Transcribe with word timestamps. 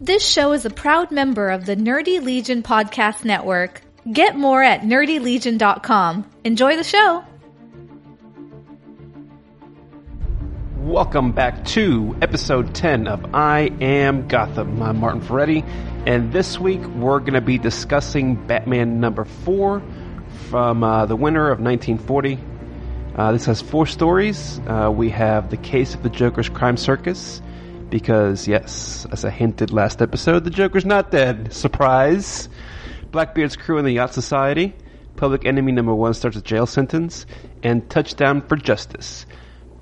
This 0.00 0.28
show 0.28 0.52
is 0.52 0.66
a 0.66 0.70
proud 0.70 1.10
member 1.10 1.48
of 1.48 1.64
the 1.64 1.74
Nerdy 1.74 2.22
Legion 2.22 2.62
Podcast 2.62 3.24
Network. 3.24 3.80
Get 4.12 4.36
more 4.36 4.62
at 4.62 4.82
nerdylegion.com. 4.82 6.30
Enjoy 6.44 6.76
the 6.76 6.84
show. 6.84 7.24
Welcome 10.80 11.32
back 11.32 11.64
to 11.68 12.14
episode 12.20 12.74
10 12.74 13.08
of 13.08 13.34
I 13.34 13.70
Am 13.80 14.28
Gotham. 14.28 14.82
I'm 14.82 15.00
Martin 15.00 15.22
Ferretti, 15.22 15.64
and 16.04 16.30
this 16.30 16.60
week 16.60 16.82
we're 16.88 17.20
going 17.20 17.32
to 17.32 17.40
be 17.40 17.56
discussing 17.56 18.34
Batman 18.46 19.00
number 19.00 19.24
4 19.24 19.82
from 20.50 20.84
uh, 20.84 21.06
the 21.06 21.16
winter 21.16 21.50
of 21.50 21.58
1940. 21.58 22.38
Uh, 23.14 23.32
this 23.32 23.46
has 23.46 23.62
four 23.62 23.86
stories. 23.86 24.60
Uh, 24.66 24.92
we 24.94 25.08
have 25.08 25.48
The 25.48 25.56
Case 25.56 25.94
of 25.94 26.02
the 26.02 26.10
Joker's 26.10 26.50
Crime 26.50 26.76
Circus, 26.76 27.40
because, 27.90 28.48
yes, 28.48 29.06
as 29.12 29.24
I 29.24 29.30
hinted 29.30 29.72
last 29.72 30.02
episode, 30.02 30.44
the 30.44 30.50
Joker's 30.50 30.84
not 30.84 31.10
dead. 31.10 31.52
Surprise! 31.52 32.48
Blackbeard's 33.10 33.56
crew 33.56 33.78
in 33.78 33.84
the 33.84 33.92
Yacht 33.92 34.12
Society, 34.12 34.74
Public 35.16 35.46
Enemy 35.46 35.72
number 35.72 35.94
one 35.94 36.14
starts 36.14 36.36
a 36.36 36.42
jail 36.42 36.66
sentence, 36.66 37.26
and 37.62 37.88
Touchdown 37.88 38.42
for 38.42 38.56
Justice. 38.56 39.26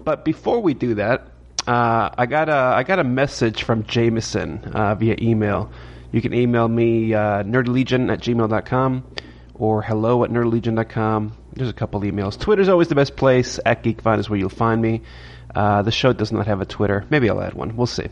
But 0.04 0.24
before 0.24 0.60
we 0.60 0.74
do 0.74 0.94
that, 0.94 1.28
uh, 1.66 2.10
I 2.16 2.26
got 2.26 2.48
a 2.48 2.54
I 2.76 2.82
got 2.82 2.98
a 2.98 3.04
message 3.04 3.62
from 3.62 3.84
Jameson 3.84 4.64
uh, 4.72 4.94
via 4.94 5.16
email. 5.20 5.72
You 6.12 6.20
can 6.20 6.34
email 6.34 6.68
me 6.68 7.14
uh, 7.14 7.42
nerdylegion 7.42 8.12
at 8.12 8.20
gmail.com 8.20 9.04
or 9.54 9.82
hello 9.82 10.24
at 10.24 10.30
nerdylegion.com. 10.30 11.32
There's 11.54 11.70
a 11.70 11.74
couple 11.74 12.00
emails. 12.02 12.38
Twitter's 12.38 12.68
always 12.68 12.88
the 12.88 12.94
best 12.94 13.16
place. 13.16 13.58
At 13.64 13.82
GeekVine 13.82 14.18
is 14.18 14.28
where 14.28 14.38
you'll 14.38 14.48
find 14.50 14.82
me. 14.82 15.02
Uh, 15.54 15.82
the 15.82 15.92
show 15.92 16.12
does 16.12 16.32
not 16.32 16.46
have 16.46 16.60
a 16.60 16.66
Twitter. 16.66 17.04
Maybe 17.10 17.30
I'll 17.30 17.40
add 17.40 17.54
one. 17.54 17.76
We'll 17.76 17.86
see. 17.86 18.08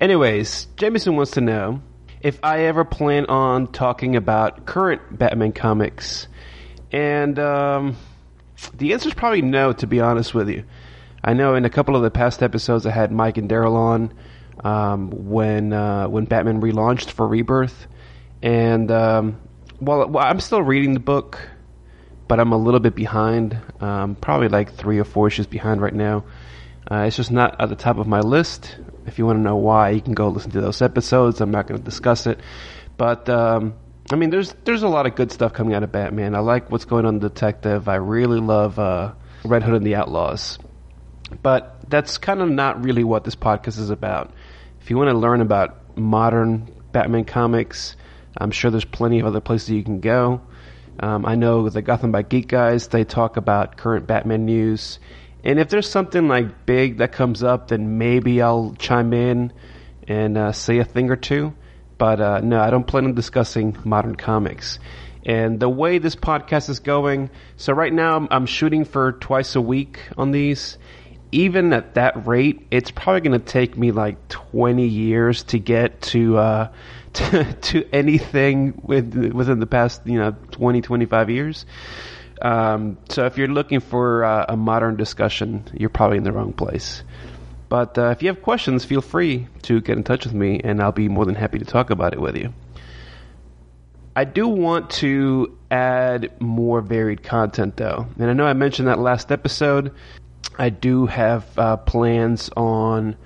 Anyways, 0.00 0.66
Jameson 0.76 1.16
wants 1.16 1.32
to 1.32 1.40
know 1.40 1.80
if 2.20 2.38
I 2.42 2.64
ever 2.64 2.84
plan 2.84 3.26
on 3.26 3.72
talking 3.72 4.16
about 4.16 4.66
current 4.66 5.00
Batman 5.16 5.52
comics. 5.52 6.28
And 6.92 7.38
um, 7.38 7.96
the 8.74 8.92
answer 8.92 9.08
is 9.08 9.14
probably 9.14 9.42
no, 9.42 9.72
to 9.72 9.86
be 9.86 10.00
honest 10.00 10.34
with 10.34 10.48
you. 10.48 10.64
I 11.24 11.32
know 11.32 11.54
in 11.54 11.64
a 11.64 11.70
couple 11.70 11.96
of 11.96 12.02
the 12.02 12.10
past 12.10 12.42
episodes 12.42 12.86
I 12.86 12.90
had 12.90 13.10
Mike 13.10 13.36
and 13.38 13.48
Daryl 13.50 13.74
on 13.74 14.14
um, 14.62 15.10
when 15.10 15.72
uh, 15.72 16.08
when 16.08 16.24
Batman 16.24 16.60
relaunched 16.60 17.10
for 17.10 17.26
Rebirth, 17.26 17.86
and 18.42 18.90
um, 18.90 19.40
well, 19.80 20.16
I'm 20.18 20.40
still 20.40 20.62
reading 20.62 20.94
the 20.94 21.00
book, 21.00 21.38
but 22.28 22.40
I'm 22.40 22.52
a 22.52 22.56
little 22.56 22.80
bit 22.80 22.94
behind. 22.94 23.58
Um, 23.80 24.14
probably 24.14 24.48
like 24.48 24.74
three 24.74 24.98
or 24.98 25.04
four 25.04 25.26
issues 25.26 25.46
behind 25.46 25.82
right 25.82 25.94
now. 25.94 26.24
Uh, 26.90 27.04
it's 27.06 27.16
just 27.16 27.32
not 27.32 27.60
at 27.60 27.68
the 27.68 27.76
top 27.76 27.98
of 27.98 28.06
my 28.06 28.20
list. 28.20 28.76
If 29.06 29.18
you 29.18 29.26
want 29.26 29.38
to 29.38 29.42
know 29.42 29.56
why, 29.56 29.90
you 29.90 30.00
can 30.00 30.14
go 30.14 30.28
listen 30.28 30.52
to 30.52 30.60
those 30.60 30.82
episodes. 30.82 31.40
I'm 31.40 31.50
not 31.50 31.66
going 31.66 31.78
to 31.78 31.84
discuss 31.84 32.26
it, 32.26 32.40
but 32.96 33.28
um, 33.28 33.74
I 34.10 34.16
mean, 34.16 34.30
there's 34.30 34.54
there's 34.64 34.84
a 34.84 34.88
lot 34.88 35.06
of 35.06 35.16
good 35.16 35.32
stuff 35.32 35.52
coming 35.52 35.74
out 35.74 35.82
of 35.82 35.90
Batman. 35.90 36.34
I 36.34 36.40
like 36.40 36.70
what's 36.70 36.84
going 36.84 37.04
on 37.04 37.18
Detective. 37.18 37.88
I 37.88 37.96
really 37.96 38.38
love 38.38 38.78
uh, 38.78 39.12
Red 39.44 39.64
Hood 39.64 39.74
and 39.74 39.86
the 39.86 39.96
Outlaws, 39.96 40.58
but 41.42 41.76
that's 41.88 42.18
kind 42.18 42.40
of 42.40 42.48
not 42.48 42.84
really 42.84 43.02
what 43.02 43.24
this 43.24 43.36
podcast 43.36 43.78
is 43.78 43.90
about. 43.90 44.32
If 44.80 44.90
you 44.90 44.96
want 44.96 45.10
to 45.10 45.18
learn 45.18 45.40
about 45.40 45.98
modern 45.98 46.72
Batman 46.92 47.24
comics, 47.24 47.96
I'm 48.36 48.52
sure 48.52 48.70
there's 48.70 48.84
plenty 48.84 49.18
of 49.18 49.26
other 49.26 49.40
places 49.40 49.70
you 49.70 49.82
can 49.82 49.98
go. 49.98 50.40
Um, 51.00 51.26
I 51.26 51.34
know 51.34 51.68
the 51.68 51.82
Gotham 51.82 52.12
by 52.12 52.22
Geek 52.22 52.48
guys, 52.48 52.88
they 52.88 53.04
talk 53.04 53.36
about 53.36 53.76
current 53.76 54.06
Batman 54.06 54.46
news 54.46 54.98
and 55.44 55.58
if 55.58 55.68
there's 55.68 55.88
something 55.88 56.28
like 56.28 56.66
big 56.66 56.98
that 56.98 57.12
comes 57.12 57.42
up, 57.42 57.68
then 57.68 57.98
maybe 57.98 58.42
I'll 58.42 58.74
chime 58.78 59.12
in 59.12 59.52
and 60.08 60.36
uh, 60.36 60.52
say 60.52 60.78
a 60.78 60.84
thing 60.84 61.10
or 61.10 61.16
two. 61.16 61.54
But 61.98 62.20
uh, 62.20 62.40
no, 62.40 62.60
I 62.60 62.70
don't 62.70 62.86
plan 62.86 63.04
on 63.04 63.14
discussing 63.14 63.76
modern 63.84 64.16
comics. 64.16 64.78
And 65.24 65.58
the 65.58 65.68
way 65.68 65.98
this 65.98 66.14
podcast 66.14 66.68
is 66.68 66.78
going, 66.78 67.30
so 67.56 67.72
right 67.72 67.92
now 67.92 68.28
I'm 68.30 68.46
shooting 68.46 68.84
for 68.84 69.12
twice 69.12 69.56
a 69.56 69.60
week 69.60 70.00
on 70.16 70.30
these. 70.30 70.78
Even 71.32 71.72
at 71.72 71.94
that 71.94 72.26
rate, 72.26 72.66
it's 72.70 72.92
probably 72.92 73.20
going 73.28 73.40
to 73.40 73.44
take 73.44 73.76
me 73.76 73.90
like 73.90 74.28
20 74.28 74.86
years 74.86 75.42
to 75.44 75.58
get 75.58 76.00
to 76.02 76.38
uh, 76.38 76.72
to, 77.14 77.52
to 77.52 77.88
anything 77.92 78.80
with, 78.82 79.14
within 79.32 79.58
the 79.58 79.66
past, 79.66 80.02
you 80.04 80.18
know, 80.18 80.36
20, 80.52 80.82
25 80.82 81.30
years. 81.30 81.66
Um, 82.42 82.98
so 83.08 83.26
if 83.26 83.38
you're 83.38 83.48
looking 83.48 83.80
for 83.80 84.24
uh, 84.24 84.46
a 84.48 84.56
modern 84.56 84.96
discussion, 84.96 85.64
you're 85.72 85.90
probably 85.90 86.18
in 86.18 86.24
the 86.24 86.32
wrong 86.32 86.52
place. 86.52 87.02
But 87.68 87.98
uh, 87.98 88.10
if 88.10 88.22
you 88.22 88.28
have 88.28 88.42
questions, 88.42 88.84
feel 88.84 89.00
free 89.00 89.48
to 89.62 89.80
get 89.80 89.96
in 89.96 90.04
touch 90.04 90.24
with 90.24 90.34
me, 90.34 90.60
and 90.62 90.80
I'll 90.80 90.92
be 90.92 91.08
more 91.08 91.24
than 91.24 91.34
happy 91.34 91.58
to 91.58 91.64
talk 91.64 91.90
about 91.90 92.12
it 92.12 92.20
with 92.20 92.36
you. 92.36 92.52
I 94.14 94.24
do 94.24 94.48
want 94.48 94.90
to 94.90 95.58
add 95.70 96.40
more 96.40 96.80
varied 96.80 97.22
content, 97.22 97.76
though. 97.76 98.06
And 98.18 98.30
I 98.30 98.32
know 98.32 98.46
I 98.46 98.54
mentioned 98.54 98.88
that 98.88 98.98
last 98.98 99.32
episode. 99.32 99.92
I 100.58 100.70
do 100.70 101.06
have 101.06 101.46
uh, 101.58 101.76
plans 101.76 102.48
on 102.56 103.16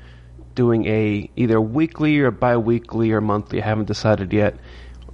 doing 0.55 0.87
a 0.87 1.31
either 1.37 1.61
weekly 1.61 2.19
or 2.19 2.31
bi-weekly 2.31 3.13
or 3.13 3.21
monthly. 3.21 3.63
I 3.63 3.67
haven't 3.67 3.87
decided 3.87 4.33
yet. 4.33 4.57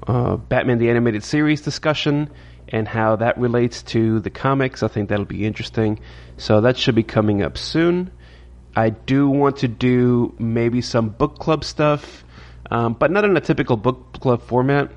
Uh, 0.07 0.37
Batman 0.37 0.79
the 0.79 0.89
Animated 0.89 1.25
Series 1.25 1.61
discussion 1.61 2.31
and 2.69 2.89
how 2.89 3.17
that 3.17 3.39
relates 3.39 3.83
to 3.83 4.21
the 4.21 4.31
comics. 4.31 4.83
I 4.83 4.89
think 4.89 5.09
that'll 5.09 5.25
be 5.25 5.45
interesting. 5.45 6.01
So 6.37 6.61
that 6.63 6.77
should 6.77 6.95
be 6.95 7.03
coming 7.03 7.43
up 7.43 7.57
soon. 7.57 8.11
I 8.75 8.91
do 8.91 9.29
want 9.31 9.59
to 9.59 9.69
do 9.69 10.35
maybe 10.39 10.83
some 10.83 11.09
book 11.09 11.39
club 11.39 11.65
stuff, 11.65 12.25
um, 12.71 12.95
but 12.95 13.11
not 13.11 13.25
in 13.25 13.37
a 13.37 13.41
typical 13.41 13.77
book 13.77 14.19
club 14.21 14.43
format. 14.43 14.91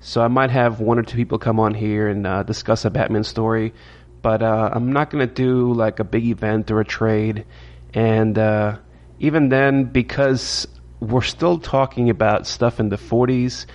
So 0.00 0.22
I 0.22 0.28
might 0.28 0.50
have 0.50 0.80
one 0.80 0.98
or 0.98 1.02
two 1.02 1.16
people 1.16 1.38
come 1.38 1.60
on 1.60 1.74
here 1.74 2.08
and 2.08 2.26
uh, 2.26 2.42
discuss 2.42 2.84
a 2.84 2.90
Batman 2.90 3.22
story, 3.22 3.74
but 4.22 4.42
uh, 4.42 4.70
I'm 4.72 4.92
not 4.92 5.10
going 5.10 5.26
to 5.26 5.32
do 5.32 5.74
like 5.74 6.00
a 6.00 6.04
big 6.04 6.24
event 6.24 6.70
or 6.70 6.80
a 6.80 6.84
trade. 6.84 7.44
And 7.92 8.38
uh, 8.38 8.78
even 9.18 9.50
then, 9.50 9.84
because 9.84 10.66
we're 11.00 11.20
still 11.20 11.58
talking 11.58 12.10
about 12.10 12.46
stuff 12.46 12.80
in 12.80 12.88
the 12.88 12.96
40s, 12.96 13.66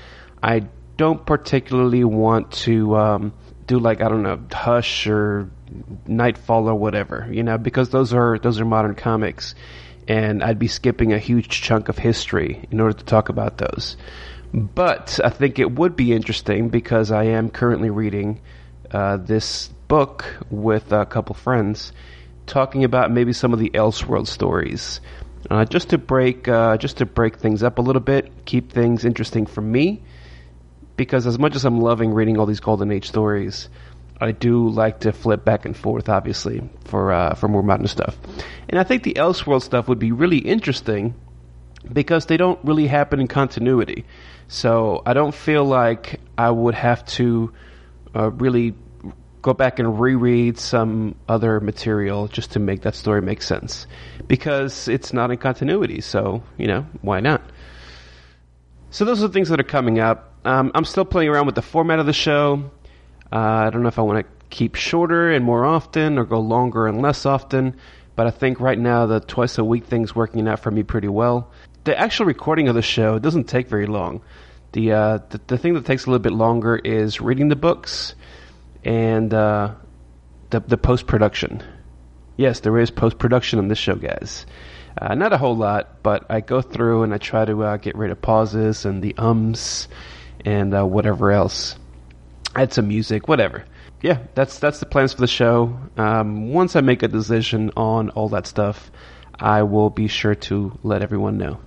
I 0.42 0.68
don't 0.98 1.26
particularly 1.26 2.04
want 2.04 2.52
to 2.52 2.96
um, 2.96 3.34
do 3.68 3.80
like 3.80 4.02
I 4.02 4.10
don't 4.10 4.24
know 4.24 4.42
Hush 4.52 5.08
or 5.08 5.50
Nightfall 6.08 6.70
or 6.70 6.76
whatever, 6.76 7.28
you 7.32 7.44
know, 7.44 7.58
because 7.58 7.90
those 7.90 8.14
are 8.14 8.40
those 8.40 8.60
are 8.60 8.66
modern 8.66 8.96
comics, 8.96 9.56
and 10.08 10.44
I'd 10.44 10.60
be 10.60 10.68
skipping 10.68 11.14
a 11.14 11.20
huge 11.20 11.50
chunk 11.62 11.90
of 11.90 11.98
history 11.98 12.68
in 12.72 12.80
order 12.80 12.98
to 12.98 13.06
talk 13.06 13.30
about 13.30 13.58
those. 13.58 13.98
But 14.54 15.20
I 15.24 15.30
think 15.30 15.60
it 15.60 15.72
would 15.72 15.96
be 15.96 16.14
interesting 16.14 16.70
because 16.70 17.12
I 17.12 17.26
am 17.26 17.50
currently 17.50 17.90
reading 17.90 18.42
uh, 18.92 19.18
this 19.18 19.68
book 19.88 20.38
with 20.50 20.94
a 20.94 21.06
couple 21.06 21.36
friends, 21.36 21.92
talking 22.46 22.84
about 22.84 23.12
maybe 23.12 23.34
some 23.34 23.52
of 23.52 23.60
the 23.60 23.72
Elseworld 23.72 24.28
stories, 24.28 25.02
uh, 25.50 25.66
just 25.66 25.90
to 25.90 25.98
break 25.98 26.48
uh, 26.48 26.78
just 26.78 26.98
to 26.98 27.06
break 27.06 27.38
things 27.38 27.64
up 27.64 27.80
a 27.80 27.82
little 27.82 28.02
bit, 28.02 28.46
keep 28.46 28.72
things 28.72 29.04
interesting 29.04 29.46
for 29.46 29.62
me 29.62 30.04
because 30.96 31.28
as 31.28 31.38
much 31.38 31.56
as 31.56 31.66
I'm 31.66 31.80
loving 31.80 32.14
reading 32.14 32.38
all 32.38 32.46
these 32.46 32.60
Golden 32.60 32.92
Age 32.92 33.08
stories, 33.08 33.70
I 34.20 34.32
do 34.32 34.70
like 34.70 35.02
to 35.02 35.12
flip 35.12 35.44
back 35.44 35.66
and 35.66 35.76
forth, 35.76 36.08
obviously, 36.08 36.68
for 36.86 37.12
uh, 37.12 37.36
for 37.36 37.48
more 37.48 37.64
modern 37.64 37.88
stuff. 37.88 38.18
And 38.70 38.80
I 38.80 38.84
think 38.84 39.04
the 39.04 39.16
Elseworld 39.16 39.62
stuff 39.62 39.88
would 39.88 40.00
be 40.00 40.12
really 40.12 40.38
interesting 40.38 41.16
because 41.92 42.26
they 42.28 42.38
don't 42.38 42.60
really 42.64 42.88
happen 42.88 43.20
in 43.20 43.28
continuity. 43.28 44.06
So 44.48 45.02
I 45.06 45.14
don't 45.14 45.34
feel 45.34 45.66
like 45.66 46.20
I 46.38 46.50
would 46.50 46.76
have 46.76 47.06
to 47.06 47.52
uh, 48.16 48.32
really 48.32 48.76
go 49.42 49.54
back 49.54 49.78
and 49.78 50.00
reread 50.00 50.58
some 50.58 51.16
other 51.30 51.60
material 51.60 52.28
just 52.28 52.54
to 52.54 52.60
make 52.60 52.82
that 52.82 52.96
story 52.96 53.22
make 53.22 53.44
sense 53.44 53.86
because 54.28 54.88
it's 54.88 55.14
not 55.14 55.30
in 55.30 55.38
continuity. 55.38 56.02
So 56.02 56.42
you 56.58 56.68
know 56.68 56.86
why 57.02 57.20
not? 57.20 57.42
So 58.90 59.06
those 59.06 59.22
are 59.22 59.28
the 59.28 59.34
things 59.34 59.50
that 59.50 59.60
are 59.60 59.64
coming 59.64 60.00
up. 60.00 60.35
Um, 60.46 60.72
I'm 60.76 60.86
still 60.86 61.06
playing 61.06 61.30
around 61.30 61.48
with 61.48 61.56
the 61.56 61.64
format 61.64 61.98
of 62.00 62.06
the 62.06 62.14
show. 62.14 62.70
Uh, 63.32 63.36
I 63.36 63.70
don't 63.72 63.82
know 63.82 63.88
if 63.88 63.98
I 63.98 64.04
want 64.04 64.26
to 64.26 64.46
keep 64.50 64.76
shorter 64.76 65.32
and 65.32 65.44
more 65.44 65.66
often 65.66 66.20
or 66.20 66.24
go 66.24 66.40
longer 66.40 66.88
and 66.88 67.02
less 67.02 67.26
often, 67.26 67.76
but 68.16 68.28
I 68.28 68.30
think 68.32 68.60
right 68.60 68.78
now 68.78 69.08
the 69.08 69.20
twice 69.20 69.58
a 69.58 69.64
week 69.64 69.86
thing's 69.86 70.16
working 70.16 70.48
out 70.48 70.60
for 70.60 70.70
me 70.70 70.84
pretty 70.84 71.08
well. 71.08 71.52
The 71.84 72.00
actual 72.00 72.28
recording 72.28 72.68
of 72.68 72.76
the 72.76 72.84
show 72.84 73.18
doesn't 73.18 73.46
take 73.46 73.68
very 73.68 73.88
long. 73.88 74.22
The, 74.74 74.92
uh, 74.92 75.20
the, 75.30 75.42
the 75.48 75.58
thing 75.58 75.74
that 75.74 75.86
takes 75.86 76.06
a 76.06 76.12
little 76.12 76.22
bit 76.22 76.34
longer 76.34 76.76
is 76.76 77.20
reading 77.20 77.50
the 77.50 77.56
books 77.56 78.14
and 78.84 79.34
uh, 79.34 79.74
the 80.52 80.60
the 80.60 80.78
post 80.78 81.08
production. 81.08 81.64
Yes, 82.38 82.60
there 82.60 82.78
is 82.78 82.92
post 82.92 83.18
production 83.18 83.58
on 83.60 83.68
this 83.68 83.80
show, 83.80 83.96
guys. 83.96 84.46
Uh, 85.02 85.16
not 85.16 85.34
a 85.34 85.38
whole 85.38 85.56
lot, 85.56 86.04
but 86.04 86.26
I 86.30 86.42
go 86.42 86.62
through 86.62 87.04
and 87.04 87.14
I 87.14 87.18
try 87.18 87.46
to 87.46 87.64
uh, 87.64 87.78
get 87.78 87.96
rid 87.96 88.12
of 88.12 88.22
pauses 88.22 88.86
and 88.86 89.02
the 89.02 89.16
ums 89.18 89.88
and 90.46 90.74
uh, 90.74 90.86
whatever 90.86 91.32
else. 91.32 91.76
Add 92.56 92.72
some 92.72 92.88
music, 92.88 93.28
whatever. 93.28 93.66
Yeah, 94.02 94.20
that's 94.36 94.60
that's 94.60 94.80
the 94.80 94.86
plans 94.86 95.14
for 95.14 95.22
the 95.22 95.28
show. 95.28 95.78
Um, 95.98 96.54
once 96.54 96.76
I 96.76 96.82
make 96.82 97.04
a 97.04 97.08
decision 97.08 97.72
on 97.76 98.12
all 98.12 98.30
that 98.30 98.48
stuff, 98.48 98.92
I 99.38 99.64
will 99.64 99.90
be 99.90 100.08
sure 100.08 100.36
to 100.36 100.78
let 100.84 101.02
everyone 101.02 101.38
know. 101.38 101.60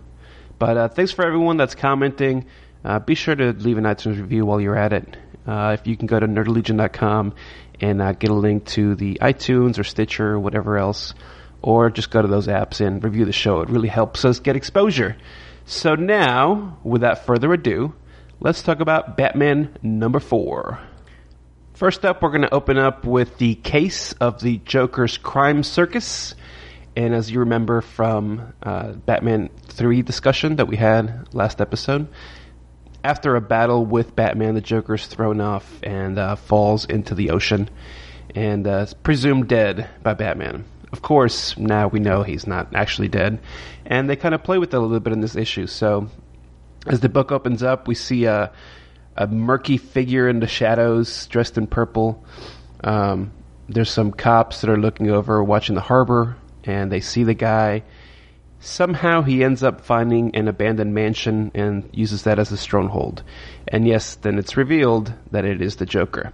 But 0.58 0.76
uh, 0.76 0.88
thanks 0.88 1.12
for 1.12 1.26
everyone 1.26 1.56
that's 1.56 1.74
commenting. 1.74 2.46
Uh, 2.84 3.00
be 3.00 3.14
sure 3.14 3.34
to 3.34 3.52
leave 3.52 3.76
an 3.76 3.84
iTunes 3.84 4.18
review 4.18 4.46
while 4.46 4.60
you're 4.60 4.78
at 4.78 4.92
it. 4.92 5.16
Uh, 5.46 5.76
if 5.78 5.86
you 5.86 5.96
can 5.96 6.06
go 6.06 6.18
to 6.20 6.26
nerdylegion.com 6.26 7.34
and 7.80 8.02
uh, 8.02 8.12
get 8.12 8.30
a 8.30 8.34
link 8.34 8.64
to 8.66 8.94
the 8.94 9.18
iTunes 9.20 9.78
or 9.78 9.84
Stitcher 9.84 10.32
or 10.34 10.40
whatever 10.40 10.78
else, 10.78 11.14
or 11.62 11.90
just 11.90 12.10
go 12.10 12.22
to 12.22 12.28
those 12.28 12.46
apps 12.46 12.84
and 12.84 13.02
review 13.02 13.24
the 13.24 13.32
show. 13.32 13.60
It 13.60 13.68
really 13.68 13.88
helps 13.88 14.24
us 14.24 14.40
get 14.40 14.56
exposure. 14.56 15.16
So 15.64 15.94
now, 15.94 16.78
without 16.82 17.26
further 17.26 17.52
ado, 17.52 17.94
let's 18.40 18.62
talk 18.62 18.80
about 18.80 19.16
Batman 19.16 19.76
number 19.82 20.20
four. 20.20 20.78
First 21.74 22.04
up, 22.04 22.22
we're 22.22 22.30
going 22.30 22.42
to 22.42 22.54
open 22.54 22.78
up 22.78 23.04
with 23.04 23.38
the 23.38 23.54
case 23.56 24.12
of 24.14 24.40
the 24.40 24.58
Joker's 24.58 25.16
crime 25.16 25.62
circus. 25.62 26.34
And 26.96 27.14
as 27.14 27.30
you 27.30 27.40
remember 27.40 27.80
from 27.80 28.52
uh, 28.62 28.92
Batman 28.92 29.50
3 29.68 30.02
discussion 30.02 30.56
that 30.56 30.66
we 30.66 30.76
had 30.76 31.32
last 31.32 31.60
episode, 31.60 32.08
after 33.04 33.36
a 33.36 33.40
battle 33.40 33.86
with 33.86 34.16
Batman, 34.16 34.54
the 34.54 34.60
Joker's 34.60 35.06
thrown 35.06 35.40
off 35.40 35.80
and 35.82 36.18
uh, 36.18 36.34
falls 36.36 36.84
into 36.84 37.14
the 37.14 37.30
ocean 37.30 37.70
and 38.34 38.66
uh, 38.66 38.78
is 38.78 38.94
presumed 38.94 39.48
dead 39.48 39.88
by 40.02 40.14
Batman. 40.14 40.64
Of 40.92 41.02
course, 41.02 41.56
now 41.56 41.88
we 41.88 42.00
know 42.00 42.22
he's 42.22 42.46
not 42.46 42.74
actually 42.74 43.08
dead, 43.08 43.40
and 43.84 44.08
they 44.08 44.16
kind 44.16 44.34
of 44.34 44.42
play 44.42 44.58
with 44.58 44.70
that 44.70 44.78
a 44.78 44.80
little 44.80 45.00
bit 45.00 45.12
in 45.12 45.20
this 45.20 45.36
issue. 45.36 45.66
So, 45.66 46.08
as 46.88 47.00
the 47.00 47.08
book 47.08 47.32
opens 47.32 47.62
up, 47.62 47.86
we 47.88 47.94
see 47.94 48.24
a, 48.24 48.52
a 49.16 49.26
murky 49.26 49.76
figure 49.76 50.28
in 50.28 50.40
the 50.40 50.46
shadows, 50.46 51.26
dressed 51.26 51.58
in 51.58 51.66
purple. 51.66 52.24
Um, 52.82 53.32
there's 53.68 53.90
some 53.90 54.12
cops 54.12 54.60
that 54.60 54.70
are 54.70 54.78
looking 54.78 55.10
over, 55.10 55.42
watching 55.42 55.74
the 55.74 55.80
harbor, 55.80 56.36
and 56.64 56.90
they 56.90 57.00
see 57.00 57.24
the 57.24 57.34
guy. 57.34 57.82
Somehow 58.60 59.22
he 59.22 59.44
ends 59.44 59.62
up 59.62 59.82
finding 59.82 60.34
an 60.34 60.48
abandoned 60.48 60.94
mansion 60.94 61.52
and 61.54 61.88
uses 61.92 62.24
that 62.24 62.38
as 62.38 62.50
a 62.50 62.56
stronghold. 62.56 63.22
And 63.68 63.86
yes, 63.86 64.16
then 64.16 64.38
it's 64.38 64.56
revealed 64.56 65.12
that 65.30 65.44
it 65.44 65.62
is 65.62 65.76
the 65.76 65.86
Joker. 65.86 66.32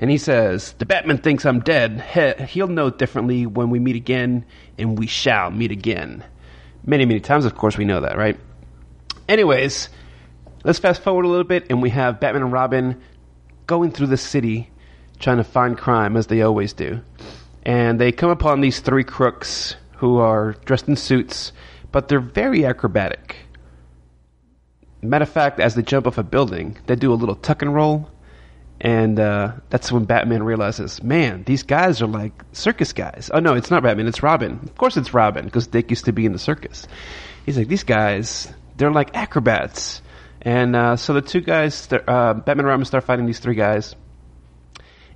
And 0.00 0.10
he 0.10 0.16
says, 0.16 0.72
The 0.78 0.86
Batman 0.86 1.18
thinks 1.18 1.44
I'm 1.44 1.60
dead. 1.60 2.02
He- 2.14 2.44
he'll 2.44 2.68
know 2.68 2.88
differently 2.88 3.44
when 3.46 3.68
we 3.68 3.78
meet 3.78 3.96
again, 3.96 4.46
and 4.78 4.98
we 4.98 5.06
shall 5.06 5.50
meet 5.50 5.70
again. 5.72 6.24
Many, 6.86 7.04
many 7.04 7.20
times, 7.20 7.44
of 7.44 7.54
course, 7.54 7.76
we 7.76 7.84
know 7.84 8.00
that, 8.00 8.16
right? 8.16 8.38
Anyways, 9.30 9.88
let's 10.64 10.80
fast 10.80 11.02
forward 11.02 11.24
a 11.24 11.28
little 11.28 11.44
bit, 11.44 11.66
and 11.70 11.80
we 11.80 11.90
have 11.90 12.18
Batman 12.18 12.42
and 12.42 12.52
Robin 12.52 13.00
going 13.68 13.92
through 13.92 14.08
the 14.08 14.16
city 14.16 14.68
trying 15.20 15.36
to 15.36 15.44
find 15.44 15.78
crime, 15.78 16.16
as 16.16 16.26
they 16.26 16.42
always 16.42 16.72
do. 16.72 17.00
And 17.62 18.00
they 18.00 18.10
come 18.10 18.30
upon 18.30 18.60
these 18.60 18.80
three 18.80 19.04
crooks 19.04 19.76
who 19.98 20.16
are 20.16 20.54
dressed 20.64 20.88
in 20.88 20.96
suits, 20.96 21.52
but 21.92 22.08
they're 22.08 22.18
very 22.18 22.66
acrobatic. 22.66 23.36
Matter 25.00 25.22
of 25.22 25.28
fact, 25.28 25.60
as 25.60 25.76
they 25.76 25.82
jump 25.82 26.08
off 26.08 26.18
a 26.18 26.24
building, 26.24 26.76
they 26.86 26.96
do 26.96 27.12
a 27.12 27.14
little 27.14 27.36
tuck 27.36 27.62
and 27.62 27.72
roll. 27.72 28.10
And 28.80 29.20
uh, 29.20 29.52
that's 29.68 29.92
when 29.92 30.06
Batman 30.06 30.42
realizes, 30.42 31.04
man, 31.04 31.44
these 31.44 31.62
guys 31.62 32.02
are 32.02 32.08
like 32.08 32.32
circus 32.50 32.92
guys. 32.92 33.30
Oh, 33.32 33.38
no, 33.38 33.54
it's 33.54 33.70
not 33.70 33.84
Batman, 33.84 34.08
it's 34.08 34.24
Robin. 34.24 34.58
Of 34.64 34.76
course 34.76 34.96
it's 34.96 35.14
Robin, 35.14 35.44
because 35.44 35.68
Dick 35.68 35.88
used 35.90 36.06
to 36.06 36.12
be 36.12 36.26
in 36.26 36.32
the 36.32 36.38
circus. 36.40 36.88
He's 37.46 37.56
like, 37.56 37.68
these 37.68 37.84
guys, 37.84 38.52
they're 38.80 38.90
like 38.90 39.14
acrobats. 39.14 40.00
And 40.40 40.74
uh, 40.74 40.96
so 40.96 41.12
the 41.12 41.20
two 41.20 41.42
guys, 41.42 41.86
uh, 41.92 42.32
Batman 42.32 42.60
and 42.60 42.66
Robin 42.66 42.84
start 42.86 43.04
fighting 43.04 43.26
these 43.26 43.38
three 43.38 43.54
guys. 43.54 43.94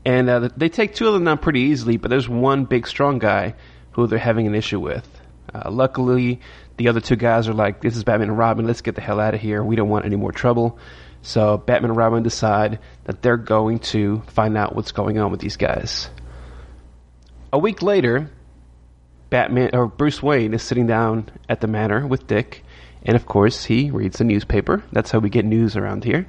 And 0.05 0.29
uh, 0.29 0.51
they 0.55 0.69
take 0.69 0.95
two 0.95 1.09
of 1.09 1.15
them 1.15 1.25
down 1.25 1.39
pretty 1.39 1.61
easily, 1.61 1.97
but 1.97 2.11
there's 2.11 2.29
one 2.29 2.67
big, 2.67 2.87
strong 2.87 3.19
guy 3.19 3.55
who 3.93 4.07
they're 4.07 4.19
having 4.19 4.47
an 4.47 4.55
issue 4.55 4.79
with. 4.79 5.09
Uh, 5.55 5.71
luckily, 5.71 6.41
the 6.77 6.89
other 6.89 7.01
two 7.01 7.17
guys 7.17 7.49
are 7.49 7.55
like, 7.55 7.81
this 7.81 7.97
is 7.97 8.05
Batman 8.05 8.29
and 8.29 8.39
Robin, 8.39 8.67
let's 8.67 8.83
get 8.83 8.97
the 8.97 9.01
hell 9.01 9.19
out 9.19 9.33
of 9.33 9.41
here. 9.41 9.65
We 9.65 9.77
don't 9.77 9.89
want 9.89 10.05
any 10.05 10.17
more 10.17 10.33
trouble. 10.33 10.79
So 11.23 11.57
Batman 11.57 11.93
and 11.93 11.97
Robin 11.97 12.23
decide 12.23 12.81
that 13.05 13.23
they're 13.23 13.39
going 13.39 13.79
to 13.79 14.23
find 14.27 14.59
out 14.59 14.77
what's 14.77 14.93
going 14.93 15.19
on 15.19 15.31
with 15.31 15.41
these 15.41 15.57
guys. 15.57 16.11
A 17.51 17.59
week 17.59 17.81
later, 17.81 18.29
Batman 19.31 19.71
or 19.73 19.87
Bruce 19.87 20.23
Wayne 20.23 20.53
is 20.53 20.63
sitting 20.63 20.87
down 20.87 21.31
at 21.49 21.63
the 21.63 21.67
manor 21.67 22.07
with 22.07 22.27
Dick, 22.27 22.64
and 23.05 23.17
of 23.17 23.27
course 23.27 23.65
he 23.65 23.91
reads 23.91 24.19
the 24.19 24.25
newspaper. 24.25 24.83
That's 24.93 25.11
how 25.11 25.19
we 25.19 25.31
get 25.31 25.45
news 25.45 25.77
around 25.77 26.05
here. 26.05 26.27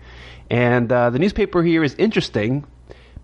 And 0.50 0.92
uh, 0.92 1.10
the 1.10 1.20
newspaper 1.20 1.64
here 1.64 1.84
is 1.84 1.96
interesting 1.96 2.66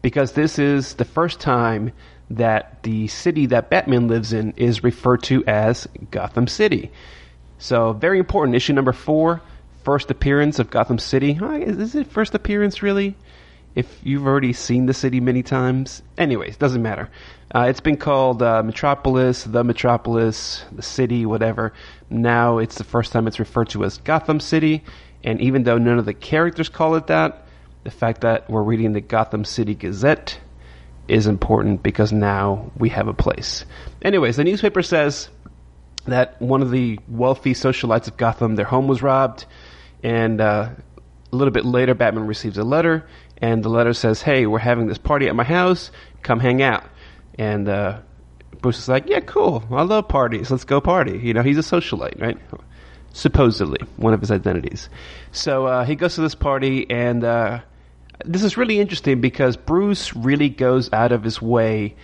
because 0.01 0.31
this 0.31 0.57
is 0.57 0.95
the 0.95 1.05
first 1.05 1.39
time 1.39 1.91
that 2.31 2.81
the 2.83 3.07
city 3.07 3.47
that 3.47 3.69
Batman 3.69 4.07
lives 4.07 4.33
in 4.33 4.53
is 4.53 4.83
referred 4.83 5.23
to 5.23 5.43
as 5.45 5.87
Gotham 6.09 6.47
City. 6.47 6.91
So 7.57 7.93
very 7.93 8.19
important. 8.19 8.55
Issue 8.55 8.73
number 8.73 8.93
four, 8.93 9.41
first 9.83 10.09
appearance 10.09 10.57
of 10.59 10.69
Gotham 10.69 10.97
City. 10.97 11.37
Is 11.41 11.95
it 11.95 12.07
first 12.07 12.33
appearance 12.33 12.81
really? 12.81 13.15
If 13.73 13.99
you've 14.03 14.25
already 14.25 14.53
seen 14.53 14.85
the 14.85 14.93
city 14.93 15.19
many 15.19 15.43
times, 15.43 16.01
anyways, 16.17 16.57
doesn't 16.57 16.81
matter. 16.81 17.09
Uh, 17.53 17.67
it's 17.69 17.79
been 17.79 17.97
called 17.97 18.41
uh, 18.41 18.63
Metropolis, 18.63 19.43
the 19.43 19.63
Metropolis, 19.63 20.65
the 20.71 20.81
city, 20.81 21.25
whatever. 21.25 21.73
Now 22.09 22.57
it's 22.57 22.75
the 22.75 22.83
first 22.83 23.11
time 23.11 23.27
it's 23.27 23.39
referred 23.39 23.69
to 23.69 23.83
as 23.85 23.97
Gotham 23.97 24.39
City, 24.39 24.83
and 25.23 25.39
even 25.41 25.63
though 25.63 25.77
none 25.77 25.99
of 25.99 26.05
the 26.05 26.13
characters 26.13 26.69
call 26.69 26.95
it 26.95 27.07
that, 27.07 27.45
the 27.83 27.91
fact 27.91 28.21
that 28.21 28.49
we're 28.49 28.61
reading 28.61 28.93
the 28.93 29.01
Gotham 29.01 29.45
City 29.45 29.75
Gazette 29.75 30.39
is 31.07 31.27
important 31.27 31.83
because 31.83 32.11
now 32.11 32.71
we 32.77 32.89
have 32.89 33.07
a 33.07 33.13
place. 33.13 33.65
Anyways, 34.01 34.37
the 34.37 34.43
newspaper 34.43 34.81
says 34.81 35.29
that 36.05 36.41
one 36.41 36.61
of 36.61 36.71
the 36.71 36.99
wealthy 37.07 37.53
socialites 37.53 38.07
of 38.07 38.17
Gotham, 38.17 38.55
their 38.55 38.65
home 38.65 38.87
was 38.87 39.01
robbed, 39.01 39.45
and 40.03 40.39
uh, 40.41 40.69
a 41.31 41.35
little 41.35 41.51
bit 41.51 41.65
later, 41.65 41.93
Batman 41.93 42.27
receives 42.27 42.57
a 42.57 42.63
letter, 42.63 43.05
and 43.41 43.63
the 43.63 43.69
letter 43.69 43.93
says, 43.93 44.21
"Hey, 44.21 44.45
we're 44.45 44.59
having 44.59 44.87
this 44.87 44.97
party 44.97 45.27
at 45.27 45.35
my 45.35 45.43
house. 45.43 45.91
Come 46.21 46.39
hang 46.39 46.61
out." 46.61 46.83
And 47.37 47.67
uh, 47.67 47.99
Bruce 48.61 48.79
is 48.79 48.87
like, 48.87 49.09
"Yeah, 49.09 49.21
cool. 49.21 49.63
I 49.71 49.81
love 49.83 50.07
parties. 50.07 50.51
Let's 50.51 50.63
go 50.63 50.79
party." 50.79 51.17
You 51.17 51.33
know, 51.33 51.41
he's 51.41 51.57
a 51.57 51.61
socialite, 51.61 52.21
right? 52.21 52.37
Supposedly, 53.13 53.79
one 53.97 54.13
of 54.13 54.21
his 54.21 54.31
identities. 54.31 54.89
So 55.31 55.65
uh, 55.65 55.85
he 55.85 55.95
goes 55.95 56.15
to 56.15 56.21
this 56.21 56.35
party, 56.35 56.89
and 56.89 57.23
uh, 57.23 57.59
this 58.23 58.43
is 58.43 58.55
really 58.55 58.79
interesting 58.79 59.19
because 59.19 59.57
Bruce 59.57 60.15
really 60.15 60.49
goes 60.49 60.93
out 60.93 61.11
of 61.11 61.23
his 61.23 61.41
way 61.41 61.95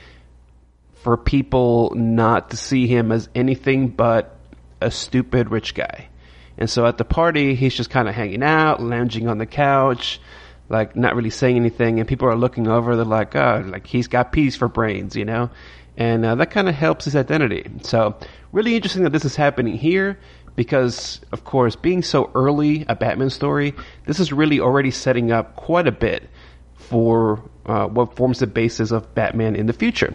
for 1.03 1.15
people 1.15 1.93
not 1.95 2.49
to 2.49 2.57
see 2.57 2.87
him 2.87 3.11
as 3.11 3.29
anything 3.35 3.87
but 3.87 4.37
a 4.81 4.91
stupid 4.91 5.51
rich 5.51 5.73
guy. 5.73 6.09
And 6.57 6.69
so 6.69 6.85
at 6.85 6.97
the 6.97 7.05
party, 7.05 7.55
he's 7.55 7.75
just 7.75 7.89
kind 7.89 8.09
of 8.09 8.15
hanging 8.15 8.43
out, 8.43 8.81
lounging 8.81 9.27
on 9.27 9.37
the 9.37 9.45
couch, 9.45 10.19
like 10.69 10.95
not 10.95 11.15
really 11.15 11.29
saying 11.29 11.55
anything. 11.55 11.99
And 11.99 12.07
people 12.07 12.27
are 12.27 12.35
looking 12.35 12.67
over. 12.67 12.95
They're 12.95 13.05
like, 13.05 13.35
oh, 13.35 13.63
like 13.65 13.87
he's 13.87 14.07
got 14.07 14.31
peas 14.31 14.55
for 14.55 14.67
brains, 14.67 15.15
you 15.15 15.25
know? 15.25 15.49
And 15.97 16.25
uh, 16.25 16.35
that 16.35 16.51
kind 16.51 16.69
of 16.69 16.75
helps 16.75 17.05
his 17.05 17.15
identity. 17.15 17.65
So 17.81 18.15
really 18.51 18.75
interesting 18.75 19.03
that 19.03 19.11
this 19.11 19.25
is 19.25 19.35
happening 19.35 19.77
here 19.77 20.19
because, 20.55 21.21
of 21.31 21.43
course, 21.43 21.75
being 21.75 22.01
so 22.01 22.31
early 22.35 22.85
a 22.87 22.95
Batman 22.95 23.29
story, 23.29 23.73
this 24.05 24.19
is 24.19 24.31
really 24.33 24.59
already 24.59 24.91
setting 24.91 25.31
up 25.31 25.55
quite 25.55 25.87
a 25.87 25.91
bit 25.91 26.29
for 26.75 27.41
uh, 27.65 27.87
what 27.87 28.15
forms 28.15 28.39
the 28.39 28.47
basis 28.47 28.91
of 28.91 29.13
Batman 29.13 29.55
in 29.55 29.65
the 29.65 29.73
future. 29.73 30.13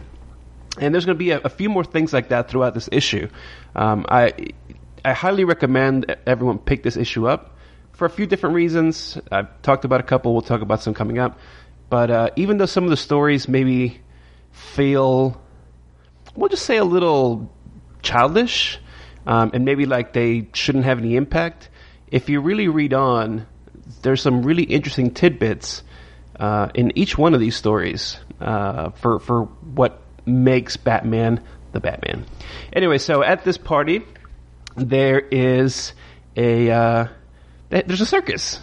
And 0.79 0.95
there's 0.95 1.05
going 1.05 1.17
to 1.17 1.19
be 1.19 1.31
a, 1.31 1.41
a, 1.41 1.49
few 1.51 1.69
more 1.69 1.85
things 1.85 2.13
like 2.13 2.31
that 2.31 2.49
throughout 2.49 2.73
this 2.75 2.89
issue. 2.91 3.29
Um, 3.77 4.07
I 4.09 4.33
I 5.05 5.13
highly 5.13 5.45
recommend 5.45 6.17
everyone 6.27 6.59
pick 6.59 6.83
this 6.83 6.97
issue 6.97 7.27
up 7.29 7.52
for 8.03 8.07
a 8.07 8.11
few 8.11 8.27
different 8.27 8.57
reasons. 8.57 9.17
I've 9.31 9.63
talked 9.63 9.85
about 9.85 10.01
a 10.01 10.03
couple. 10.03 10.33
We'll 10.33 10.43
talk 10.43 10.61
about 10.61 10.83
some 10.83 10.93
coming 10.93 11.21
up. 11.21 11.39
But 11.89 12.11
uh, 12.11 12.31
even 12.35 12.59
though 12.59 12.67
some 12.67 12.83
of 12.83 12.91
the 12.91 12.97
stories 12.97 13.47
maybe 13.47 14.01
feel, 14.51 15.41
we'll 16.35 16.49
just 16.49 16.67
say 16.67 16.79
a 16.79 16.85
little 16.85 17.49
childish, 18.03 18.81
um, 19.25 19.53
and 19.55 19.65
maybe 19.65 19.87
like 19.87 20.15
they 20.15 20.49
shouldn't 20.53 20.85
have 20.85 20.99
any 20.99 21.15
impact. 21.15 21.69
If 22.09 22.29
you 22.29 22.41
really 22.41 22.67
read 22.67 22.93
on, 22.93 23.47
there's 24.03 24.21
some 24.21 24.43
really 24.43 24.65
interesting 24.65 25.15
tidbits 25.15 25.85
uh, 26.41 26.71
in 26.75 26.91
each 26.99 27.17
one 27.17 27.35
of 27.35 27.39
these 27.39 27.55
stories 27.55 28.17
uh, 28.41 28.91
for 28.91 29.21
for 29.21 29.45
what 29.45 30.03
makes 30.27 30.77
Batman 30.77 31.41
the 31.71 31.79
Batman. 31.79 32.27
Anyway, 32.73 32.99
so 32.99 33.23
at 33.23 33.45
this 33.45 33.59
party, 33.59 34.03
there 34.75 35.21
is 35.21 35.93
a 36.37 36.69
uh, 36.69 37.07
there's 37.73 38.01
a 38.01 38.07
circus 38.07 38.61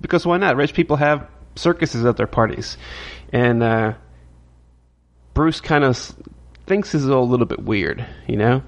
because 0.00 0.24
why 0.24 0.38
not? 0.38 0.56
Rich 0.56 0.74
people 0.74 0.96
have 0.96 1.28
circuses 1.56 2.04
at 2.04 2.16
their 2.16 2.26
parties, 2.26 2.78
and 3.32 3.62
uh, 3.62 3.94
Bruce 5.34 5.60
kind 5.60 5.84
of 5.84 5.96
thinks 6.66 6.92
this 6.92 7.02
is 7.02 7.10
all 7.10 7.24
a 7.24 7.30
little 7.30 7.46
bit 7.46 7.62
weird, 7.62 8.06
you 8.26 8.36
know. 8.36 8.62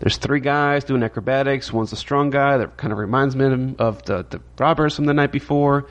There's 0.00 0.16
three 0.16 0.40
guys 0.40 0.84
doing 0.84 1.02
acrobatics. 1.02 1.72
One's 1.72 1.92
a 1.92 1.96
strong 1.96 2.30
guy 2.30 2.56
that 2.56 2.78
kind 2.78 2.92
of 2.92 2.98
reminds 2.98 3.36
me 3.36 3.74
of 3.78 4.02
the, 4.04 4.24
the 4.28 4.40
robbers 4.58 4.96
from 4.96 5.04
the 5.04 5.12
night 5.12 5.30
before. 5.30 5.86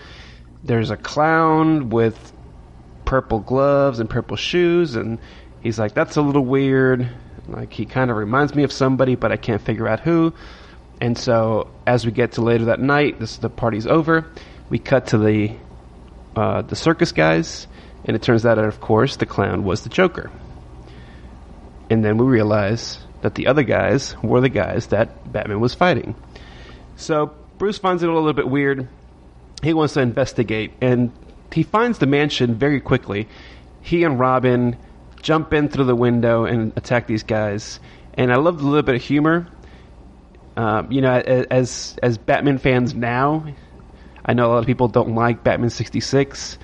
There's 0.64 0.90
a 0.90 0.98
clown 0.98 1.90
with 1.90 2.34
purple 3.06 3.40
gloves 3.40 4.00
and 4.00 4.10
purple 4.10 4.36
shoes, 4.36 4.96
and 4.96 5.20
he's 5.62 5.78
like, 5.78 5.94
that's 5.94 6.18
a 6.18 6.22
little 6.22 6.44
weird. 6.44 7.08
Like, 7.48 7.72
he 7.72 7.86
kind 7.86 8.10
of 8.10 8.18
reminds 8.18 8.56
me 8.56 8.64
of 8.64 8.72
somebody, 8.72 9.16
but 9.16 9.32
I 9.32 9.38
can't 9.38 9.62
figure 9.62 9.88
out 9.88 10.00
who. 10.00 10.34
And 11.02 11.18
so, 11.18 11.70
as 11.88 12.06
we 12.06 12.12
get 12.12 12.34
to 12.34 12.42
later 12.42 12.66
that 12.66 12.80
night, 12.80 13.20
this 13.20 13.38
the 13.38 13.50
party's 13.50 13.88
over. 13.88 14.26
We 14.70 14.80
cut 14.80 15.08
to 15.08 15.18
the 15.18 15.56
uh, 16.36 16.62
the 16.62 16.76
circus 16.76 17.12
guys, 17.12 17.68
and 18.06 18.16
it 18.16 18.22
turns 18.22 18.46
out, 18.46 18.56
that, 18.56 18.66
of 18.66 18.80
course, 18.80 19.16
the 19.16 19.26
clown 19.26 19.64
was 19.64 19.82
the 19.82 19.90
Joker. 19.90 20.30
And 21.90 22.04
then 22.04 22.18
we 22.18 22.26
realize 22.26 23.00
that 23.22 23.36
the 23.36 23.48
other 23.48 23.64
guys 23.64 24.16
were 24.22 24.42
the 24.42 24.50
guys 24.50 24.88
that 24.88 25.32
Batman 25.32 25.60
was 25.60 25.74
fighting. 25.74 26.16
So 26.96 27.34
Bruce 27.58 27.78
finds 27.78 28.04
it 28.04 28.10
a 28.10 28.14
little 28.14 28.34
bit 28.34 28.48
weird. 28.48 28.88
He 29.64 29.74
wants 29.74 29.96
to 29.96 30.02
investigate, 30.02 30.72
and 30.82 31.12
he 31.52 31.64
finds 31.64 31.98
the 32.00 32.06
mansion 32.06 32.56
very 32.56 32.80
quickly. 32.80 33.28
He 33.82 34.04
and 34.04 34.20
Robin 34.20 34.78
jump 35.22 35.52
in 35.54 35.68
through 35.68 35.86
the 35.86 35.96
window 35.96 36.46
and 36.46 36.72
attack 36.78 37.08
these 37.08 37.24
guys. 37.24 37.80
And 38.14 38.32
I 38.32 38.36
love 38.36 38.60
the 38.60 38.66
little 38.66 38.84
bit 38.84 38.96
of 38.96 39.02
humor. 39.02 39.48
Um, 40.60 40.92
you 40.92 41.00
know, 41.00 41.14
as 41.14 41.98
as 42.04 42.18
Batman 42.18 42.58
fans 42.58 42.94
now, 42.94 43.46
I 44.26 44.34
know 44.34 44.48
a 44.48 44.52
lot 44.52 44.58
of 44.58 44.66
people 44.66 44.90
don't 44.90 45.16
like 45.16 45.42
Batman 45.42 45.70
sixty 45.70 46.02
six. 46.02 46.58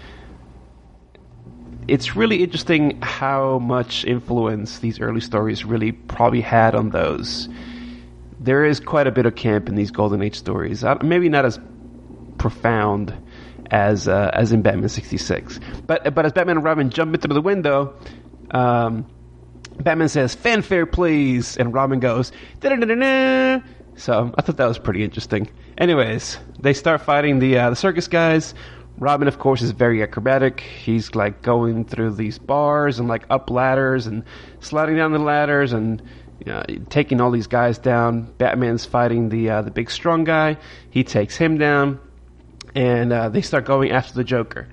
It's 1.87 2.13
really 2.13 2.43
interesting 2.43 2.99
how 3.01 3.59
much 3.59 4.03
influence 4.03 4.79
these 4.79 4.99
early 4.99 5.21
stories 5.21 5.63
really 5.63 5.93
probably 5.93 6.41
had 6.41 6.75
on 6.75 6.89
those. 6.89 7.47
There 8.37 8.65
is 8.65 8.81
quite 8.81 9.07
a 9.07 9.11
bit 9.11 9.25
of 9.25 9.35
camp 9.35 9.69
in 9.69 9.75
these 9.75 9.91
Golden 9.91 10.21
Age 10.21 10.35
stories. 10.35 10.83
Maybe 11.01 11.29
not 11.29 11.45
as 11.45 11.57
profound 12.37 13.13
as 13.71 14.09
uh, 14.09 14.29
as 14.33 14.51
in 14.51 14.61
Batman 14.61 14.89
sixty 14.89 15.17
six, 15.17 15.57
but 15.87 16.13
but 16.13 16.25
as 16.25 16.33
Batman 16.33 16.57
and 16.57 16.65
Robin 16.65 16.89
jump 16.89 17.15
into 17.15 17.29
the 17.29 17.39
window, 17.39 17.95
um, 18.51 19.05
Batman 19.79 20.09
says, 20.09 20.35
"Fanfare, 20.35 20.85
please," 20.85 21.55
and 21.55 21.73
Robin 21.73 22.01
goes, 22.01 22.33
Da-da-da-da-da. 22.59 23.61
So 23.95 24.33
I 24.37 24.41
thought 24.41 24.57
that 24.57 24.67
was 24.67 24.79
pretty 24.79 25.03
interesting. 25.03 25.49
Anyways, 25.77 26.37
they 26.59 26.73
start 26.73 27.01
fighting 27.01 27.39
the 27.39 27.57
uh, 27.57 27.69
the 27.69 27.75
circus 27.75 28.07
guys. 28.07 28.53
Robin, 28.97 29.27
of 29.27 29.39
course, 29.39 29.61
is 29.61 29.71
very 29.71 30.01
acrobatic. 30.01 30.61
He's 30.61 31.15
like 31.15 31.41
going 31.41 31.85
through 31.85 32.11
these 32.11 32.39
bars 32.39 32.99
and 32.99 33.07
like 33.09 33.25
up 33.29 33.49
ladders 33.49 34.07
and 34.07 34.23
sliding 34.61 34.95
down 34.95 35.11
the 35.11 35.19
ladders 35.19 35.73
and 35.73 36.01
you 36.45 36.51
know, 36.51 36.63
taking 36.89 37.21
all 37.21 37.31
these 37.31 37.47
guys 37.47 37.77
down. 37.77 38.33
Batman's 38.37 38.85
fighting 38.85 39.29
the 39.29 39.49
uh, 39.49 39.61
the 39.61 39.71
big 39.71 39.89
strong 39.91 40.23
guy. 40.23 40.57
He 40.89 41.03
takes 41.03 41.35
him 41.37 41.57
down, 41.57 41.99
and 42.73 43.11
uh, 43.11 43.29
they 43.29 43.41
start 43.41 43.65
going 43.65 43.91
after 43.91 44.13
the 44.13 44.23
Joker. 44.23 44.67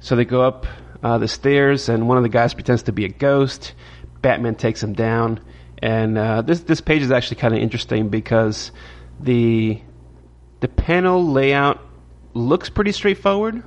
So 0.00 0.16
they 0.16 0.24
go 0.24 0.42
up 0.42 0.66
uh, 1.02 1.18
the 1.18 1.28
stairs, 1.28 1.88
and 1.88 2.08
one 2.08 2.16
of 2.16 2.22
the 2.22 2.28
guys 2.28 2.54
pretends 2.54 2.84
to 2.84 2.92
be 2.92 3.04
a 3.04 3.08
ghost. 3.08 3.74
Batman 4.20 4.54
takes 4.54 4.82
him 4.82 4.94
down, 4.94 5.40
and 5.78 6.16
uh, 6.18 6.42
this 6.42 6.60
this 6.60 6.80
page 6.80 7.02
is 7.02 7.10
actually 7.10 7.36
kind 7.36 7.54
of 7.54 7.60
interesting 7.60 8.08
because 8.08 8.72
the 9.20 9.80
the 10.60 10.68
panel 10.68 11.26
layout 11.26 11.80
looks 12.32 12.68
pretty 12.68 12.92
straightforward, 12.92 13.62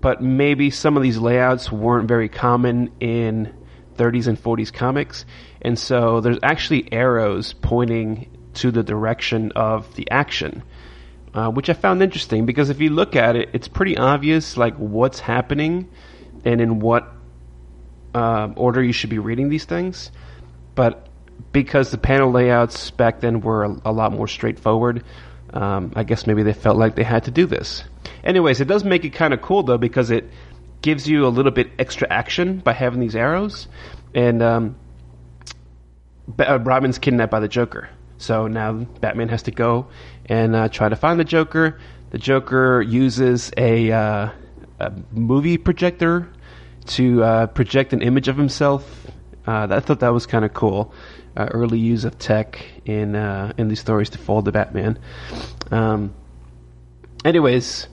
but 0.00 0.22
maybe 0.22 0.70
some 0.70 0.96
of 0.96 1.02
these 1.02 1.18
layouts 1.18 1.70
weren't 1.70 2.08
very 2.08 2.28
common 2.28 2.90
in 3.00 3.52
30s 3.96 4.26
and 4.26 4.42
40s 4.42 4.72
comics, 4.72 5.24
and 5.62 5.78
so 5.78 6.20
there's 6.20 6.38
actually 6.42 6.92
arrows 6.92 7.52
pointing 7.52 8.30
to 8.54 8.70
the 8.70 8.82
direction 8.82 9.52
of 9.52 9.94
the 9.96 10.10
action 10.10 10.62
uh, 11.34 11.50
which 11.50 11.68
I 11.68 11.72
found 11.72 12.02
interesting 12.02 12.46
because 12.46 12.70
if 12.70 12.80
you 12.80 12.90
look 12.90 13.16
at 13.16 13.36
it, 13.36 13.50
it's 13.52 13.68
pretty 13.68 13.96
obvious 13.96 14.56
like 14.56 14.76
what's 14.76 15.18
happening 15.18 15.90
and 16.44 16.60
in 16.60 16.78
what 16.78 17.12
uh, 18.14 18.52
order 18.56 18.82
you 18.82 18.92
should 18.92 19.10
be 19.10 19.18
reading 19.18 19.48
these 19.48 19.64
things. 19.64 20.10
But 20.74 21.08
because 21.52 21.90
the 21.90 21.98
panel 21.98 22.30
layouts 22.30 22.90
back 22.90 23.20
then 23.20 23.40
were 23.40 23.64
a, 23.64 23.76
a 23.86 23.92
lot 23.92 24.12
more 24.12 24.28
straightforward, 24.28 25.04
um, 25.52 25.92
I 25.94 26.04
guess 26.04 26.26
maybe 26.26 26.42
they 26.42 26.52
felt 26.52 26.76
like 26.76 26.96
they 26.96 27.04
had 27.04 27.24
to 27.24 27.30
do 27.30 27.46
this. 27.46 27.84
Anyways, 28.22 28.60
it 28.60 28.66
does 28.66 28.84
make 28.84 29.04
it 29.04 29.10
kind 29.10 29.34
of 29.34 29.40
cool 29.40 29.62
though 29.62 29.78
because 29.78 30.10
it 30.10 30.28
gives 30.82 31.08
you 31.08 31.26
a 31.26 31.28
little 31.28 31.52
bit 31.52 31.70
extra 31.78 32.06
action 32.10 32.58
by 32.58 32.72
having 32.72 33.00
these 33.00 33.16
arrows. 33.16 33.68
And 34.14 34.42
um, 34.42 34.76
uh, 36.38 36.58
Robin's 36.60 36.98
kidnapped 36.98 37.30
by 37.30 37.40
the 37.40 37.48
Joker. 37.48 37.88
So 38.18 38.46
now 38.46 38.72
Batman 38.72 39.28
has 39.28 39.42
to 39.44 39.50
go 39.50 39.88
and 40.26 40.54
uh, 40.54 40.68
try 40.68 40.88
to 40.88 40.96
find 40.96 41.18
the 41.18 41.24
Joker. 41.24 41.78
The 42.10 42.18
Joker 42.18 42.82
uses 42.82 43.50
a, 43.56 43.90
uh, 43.90 44.28
a 44.80 44.92
movie 45.10 45.58
projector 45.58 46.28
to 46.86 47.22
uh, 47.22 47.46
project 47.48 47.92
an 47.92 48.02
image 48.02 48.28
of 48.28 48.36
himself. 48.36 49.06
Uh, 49.46 49.68
I 49.70 49.80
thought 49.80 50.00
that 50.00 50.12
was 50.12 50.26
kind 50.26 50.44
of 50.44 50.54
cool. 50.54 50.92
Uh, 51.36 51.48
early 51.50 51.78
use 51.78 52.04
of 52.04 52.18
tech 52.18 52.64
in 52.84 53.16
uh, 53.16 53.52
in 53.58 53.68
these 53.68 53.80
stories 53.80 54.10
to 54.10 54.18
fool 54.18 54.42
the 54.42 54.52
Batman. 54.52 54.98
Um, 55.70 56.14
anyways, 57.24 57.88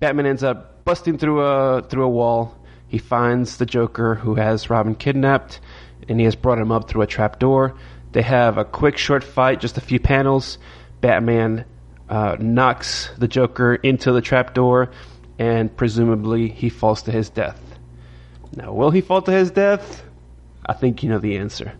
Batman 0.00 0.26
ends 0.26 0.44
up 0.44 0.84
busting 0.84 1.18
through 1.18 1.40
a 1.40 1.82
through 1.82 2.04
a 2.04 2.10
wall. 2.10 2.56
He 2.88 2.98
finds 2.98 3.56
the 3.56 3.64
Joker 3.64 4.14
who 4.14 4.34
has 4.34 4.68
Robin 4.68 4.94
kidnapped, 4.94 5.60
and 6.08 6.18
he 6.20 6.24
has 6.26 6.36
brought 6.36 6.58
him 6.58 6.70
up 6.70 6.88
through 6.88 7.02
a 7.02 7.06
trap 7.06 7.38
door. 7.38 7.74
They 8.12 8.22
have 8.22 8.58
a 8.58 8.64
quick, 8.64 8.98
short 8.98 9.24
fight, 9.24 9.60
just 9.60 9.78
a 9.78 9.80
few 9.80 9.98
panels. 9.98 10.58
Batman 11.00 11.64
uh, 12.08 12.36
knocks 12.38 13.08
the 13.16 13.26
Joker 13.26 13.74
into 13.74 14.12
the 14.12 14.20
trapdoor, 14.20 14.90
and 15.38 15.74
presumably 15.74 16.48
he 16.48 16.68
falls 16.68 17.02
to 17.02 17.10
his 17.10 17.30
death. 17.30 17.58
Now, 18.54 18.72
will 18.72 18.90
he 18.90 19.00
fall 19.00 19.22
to 19.22 19.32
his 19.32 19.50
death? 19.50 20.02
I 20.64 20.74
think 20.74 21.02
you 21.02 21.08
know 21.08 21.18
the 21.18 21.38
answer. 21.38 21.72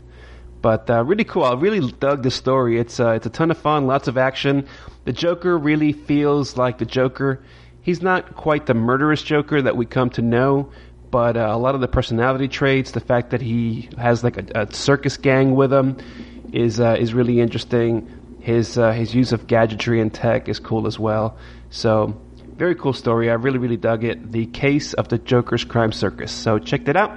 But 0.62 0.88
uh, 0.88 1.04
really 1.04 1.24
cool. 1.24 1.44
I 1.44 1.54
really 1.54 1.90
dug 1.92 2.22
the 2.22 2.30
story. 2.30 2.78
It's 2.78 3.00
uh, 3.00 3.10
it's 3.10 3.26
a 3.26 3.30
ton 3.30 3.50
of 3.50 3.58
fun, 3.58 3.86
lots 3.86 4.08
of 4.08 4.16
action. 4.16 4.66
The 5.04 5.12
Joker 5.12 5.58
really 5.58 5.92
feels 5.92 6.56
like 6.56 6.78
the 6.78 6.84
Joker. 6.84 7.42
He's 7.82 8.00
not 8.00 8.36
quite 8.36 8.66
the 8.66 8.74
murderous 8.74 9.22
Joker 9.22 9.60
that 9.60 9.76
we 9.76 9.86
come 9.86 10.10
to 10.10 10.22
know, 10.22 10.70
but 11.10 11.36
uh, 11.36 11.48
a 11.50 11.58
lot 11.58 11.74
of 11.74 11.80
the 11.80 11.88
personality 11.88 12.46
traits, 12.46 12.92
the 12.92 13.00
fact 13.00 13.30
that 13.30 13.40
he 13.40 13.88
has 13.98 14.22
like 14.22 14.36
a, 14.38 14.62
a 14.66 14.72
circus 14.72 15.16
gang 15.16 15.56
with 15.56 15.72
him, 15.72 15.98
is 16.52 16.78
uh, 16.78 16.96
is 16.98 17.12
really 17.12 17.40
interesting. 17.40 18.08
His 18.40 18.78
uh, 18.78 18.92
his 18.92 19.14
use 19.14 19.32
of 19.32 19.48
gadgetry 19.48 20.00
and 20.00 20.14
tech 20.14 20.48
is 20.48 20.60
cool 20.60 20.86
as 20.86 20.96
well. 20.96 21.36
So 21.70 22.20
very 22.62 22.76
cool 22.76 22.92
story. 22.92 23.28
I 23.28 23.34
really 23.34 23.58
really 23.58 23.76
dug 23.76 24.04
it. 24.04 24.30
The 24.30 24.46
case 24.46 24.94
of 24.94 25.08
the 25.08 25.18
Joker's 25.18 25.64
crime 25.64 25.90
circus. 25.90 26.30
So 26.30 26.60
check 26.60 26.84
that 26.84 26.94
out. 26.94 27.10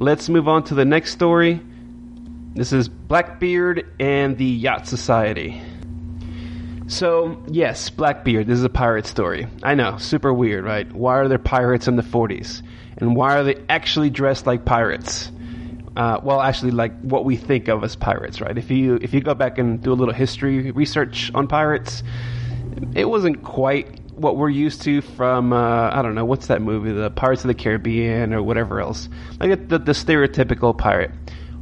Let's 0.00 0.28
move 0.28 0.48
on 0.48 0.64
to 0.64 0.74
the 0.74 0.84
next 0.84 1.12
story. 1.12 1.60
This 2.54 2.72
is 2.72 2.88
Blackbeard 2.88 3.86
and 4.00 4.36
the 4.36 4.44
Yacht 4.44 4.88
Society. 4.88 5.62
So, 6.88 7.40
yes, 7.46 7.90
Blackbeard, 7.90 8.48
this 8.48 8.58
is 8.58 8.64
a 8.64 8.68
pirate 8.68 9.06
story. 9.06 9.46
I 9.62 9.76
know, 9.76 9.98
super 9.98 10.32
weird, 10.34 10.64
right? 10.64 10.92
Why 10.92 11.18
are 11.18 11.28
there 11.28 11.38
pirates 11.38 11.86
in 11.86 11.94
the 11.94 12.02
40s? 12.02 12.62
And 12.96 13.14
why 13.14 13.36
are 13.38 13.44
they 13.44 13.54
actually 13.68 14.10
dressed 14.10 14.48
like 14.48 14.64
pirates? 14.64 15.30
uh, 15.96 16.20
well, 16.24 16.40
actually, 16.40 16.72
like 16.72 16.98
what 17.02 17.24
we 17.24 17.36
think 17.36 17.68
of 17.68 17.84
as 17.84 17.94
pirates, 17.94 18.40
right? 18.40 18.58
If 18.58 18.70
you 18.70 18.98
if 19.00 19.14
you 19.14 19.20
go 19.20 19.34
back 19.34 19.58
and 19.58 19.82
do 19.82 19.92
a 19.92 19.94
little 19.94 20.14
history 20.14 20.70
research 20.70 21.30
on 21.34 21.46
pirates, 21.46 22.02
it 22.94 23.08
wasn't 23.08 23.42
quite 23.42 24.00
what 24.18 24.36
we're 24.36 24.48
used 24.48 24.82
to 24.82 25.00
from 25.00 25.52
uh, 25.52 25.90
I 25.92 26.02
don't 26.02 26.14
know 26.14 26.24
what's 26.24 26.48
that 26.48 26.60
movie, 26.60 26.92
the 26.92 27.10
Pirates 27.10 27.44
of 27.44 27.48
the 27.48 27.54
Caribbean 27.54 28.34
or 28.34 28.42
whatever 28.42 28.80
else, 28.80 29.08
like 29.40 29.68
the, 29.68 29.78
the 29.78 29.92
stereotypical 29.92 30.76
pirate. 30.76 31.12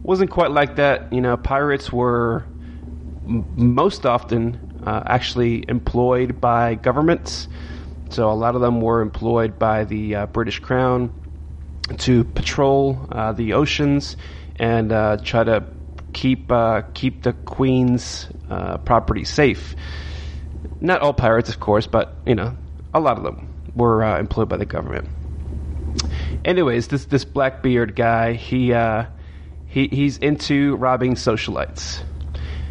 Wasn't 0.02 0.30
quite 0.30 0.50
like 0.50 0.76
that. 0.76 1.12
You 1.12 1.20
know, 1.20 1.36
pirates 1.36 1.92
were 1.92 2.46
m- 3.26 3.46
most 3.54 4.06
often 4.06 4.58
uh, 4.82 5.02
actually 5.06 5.64
employed 5.68 6.40
by 6.40 6.76
governments. 6.76 7.48
So 8.10 8.30
a 8.30 8.34
lot 8.34 8.54
of 8.54 8.60
them 8.60 8.80
were 8.80 9.00
employed 9.00 9.58
by 9.58 9.84
the 9.84 10.14
uh, 10.14 10.26
British 10.26 10.60
Crown 10.60 11.12
to 11.98 12.24
patrol 12.24 13.06
uh, 13.10 13.32
the 13.32 13.52
oceans 13.54 14.16
and 14.56 14.92
uh, 14.92 15.18
try 15.22 15.44
to 15.44 15.66
keep 16.12 16.50
uh, 16.50 16.82
keep 16.94 17.22
the 17.24 17.32
Queen's 17.32 18.28
property 18.84 19.24
safe. 19.24 19.74
Not 20.80 21.00
all 21.00 21.14
pirates, 21.14 21.48
of 21.48 21.60
course, 21.60 21.86
but 21.86 22.14
you 22.26 22.34
know, 22.34 22.56
a 22.92 23.00
lot 23.00 23.16
of 23.16 23.24
them 23.24 23.48
were 23.74 24.04
uh, 24.04 24.18
employed 24.18 24.48
by 24.48 24.56
the 24.56 24.66
government. 24.66 25.08
Anyways, 26.44 26.88
this 26.88 27.06
this 27.06 27.24
Blackbeard 27.24 27.96
guy, 27.96 28.34
he 28.34 28.72
uh, 28.72 29.06
he 29.66 29.88
he's 29.88 30.18
into 30.18 30.76
robbing 30.76 31.14
socialites, 31.14 32.02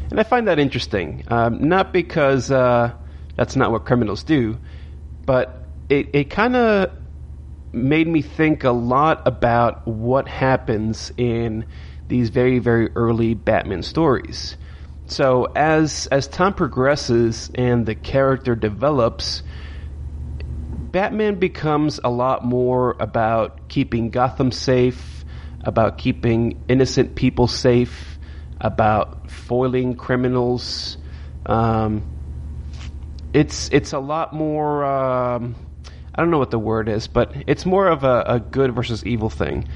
and 0.09 0.19
I 0.19 0.23
find 0.23 0.47
that 0.47 0.59
interesting. 0.59 1.23
Um, 1.27 1.67
not 1.67 1.91
because 1.91 2.47
that's 2.49 3.55
not 3.55 3.71
what 3.71 3.85
criminals 3.85 4.23
do, 4.23 4.59
but 5.25 5.67
it 5.89 6.09
it 6.13 6.29
kind 6.29 6.55
of 6.55 6.91
made 7.71 8.07
me 8.07 8.21
think 8.21 8.63
a 8.63 8.71
lot 8.71 9.21
about 9.27 9.85
what 9.87 10.27
happens 10.27 11.11
in 11.17 11.65
these 12.07 12.29
very 12.29 12.59
very 12.59 12.89
early 12.95 13.33
Batman 13.33 13.83
stories. 13.83 14.57
So 15.07 15.45
as 15.55 16.07
as 16.07 16.27
time 16.27 16.53
progresses 16.53 17.51
and 17.53 17.85
the 17.85 17.95
character 17.95 18.55
develops, 18.55 19.43
Batman 20.91 21.35
becomes 21.35 21.99
a 22.03 22.09
lot 22.09 22.43
more 22.43 22.95
about 22.99 23.67
keeping 23.67 24.09
Gotham 24.09 24.51
safe, 24.51 25.23
about 25.61 25.97
keeping 25.97 26.63
innocent 26.67 27.15
people 27.15 27.47
safe, 27.47 28.17
about 28.59 29.29
foiling 29.29 29.95
criminals. 29.95 30.97
Um, 31.45 32.03
it's 33.33 33.69
it's 33.71 33.93
a 33.93 33.99
lot 33.99 34.33
more. 34.33 34.85
Um, 34.85 35.55
I 36.15 36.21
don't 36.21 36.31
know 36.31 36.39
what 36.39 36.51
the 36.51 36.59
word 36.59 36.87
is, 36.87 37.07
but 37.07 37.33
it's 37.45 37.65
more 37.65 37.87
of 37.87 38.03
a, 38.05 38.23
a 38.25 38.39
good 38.39 38.73
versus 38.73 39.05
evil 39.05 39.29
thing. 39.29 39.67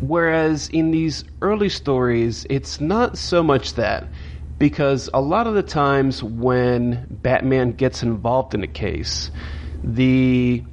Whereas 0.00 0.68
in 0.68 0.90
these 0.90 1.24
early 1.42 1.68
stories, 1.68 2.46
it's 2.48 2.80
not 2.80 3.18
so 3.18 3.42
much 3.42 3.74
that 3.74 4.08
because 4.58 5.10
a 5.12 5.20
lot 5.20 5.46
of 5.46 5.54
the 5.54 5.62
times 5.62 6.22
when 6.22 7.06
Batman 7.10 7.72
gets 7.72 8.02
involved 8.02 8.54
in 8.54 8.62
a 8.62 8.66
case, 8.66 9.30
the 9.82 10.64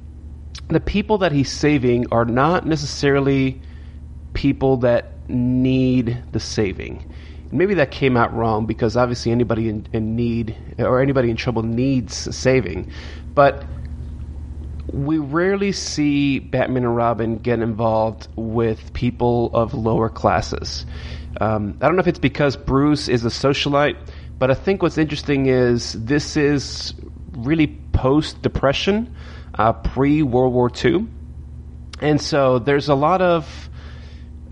the 0.68 0.80
people 0.80 1.18
that 1.18 1.32
he's 1.32 1.50
saving 1.50 2.06
are 2.12 2.26
not 2.26 2.66
necessarily 2.66 3.62
people 4.34 4.76
that 4.78 5.18
need 5.28 6.22
the 6.32 6.40
saving. 6.40 7.04
Maybe 7.50 7.74
that 7.74 7.90
came 7.90 8.16
out 8.18 8.34
wrong 8.34 8.66
because 8.66 8.94
obviously 8.96 9.32
anybody 9.32 9.70
in, 9.70 9.86
in 9.94 10.14
need 10.14 10.56
or 10.78 11.00
anybody 11.00 11.30
in 11.30 11.36
trouble 11.36 11.62
needs 11.62 12.14
saving, 12.36 12.90
but 13.34 13.64
we 14.92 15.18
rarely 15.18 15.72
see 15.72 16.38
Batman 16.38 16.84
and 16.84 16.96
Robin 16.96 17.36
get 17.38 17.60
involved 17.60 18.28
with 18.36 18.92
people 18.92 19.50
of 19.52 19.74
lower 19.74 20.08
classes. 20.08 20.86
Um, 21.40 21.78
I 21.80 21.86
don't 21.86 21.96
know 21.96 22.00
if 22.00 22.08
it's 22.08 22.18
because 22.18 22.56
Bruce 22.56 23.08
is 23.08 23.24
a 23.24 23.28
socialite, 23.28 23.96
but 24.38 24.50
I 24.50 24.54
think 24.54 24.82
what's 24.82 24.98
interesting 24.98 25.46
is 25.46 25.92
this 25.92 26.36
is 26.36 26.94
really 27.32 27.66
post 27.92 28.40
Depression, 28.42 29.14
uh, 29.54 29.72
pre 29.72 30.22
World 30.22 30.54
War 30.54 30.70
II, 30.84 31.06
and 32.00 32.20
so 32.20 32.58
there's 32.58 32.88
a 32.88 32.94
lot 32.94 33.20
of 33.20 33.70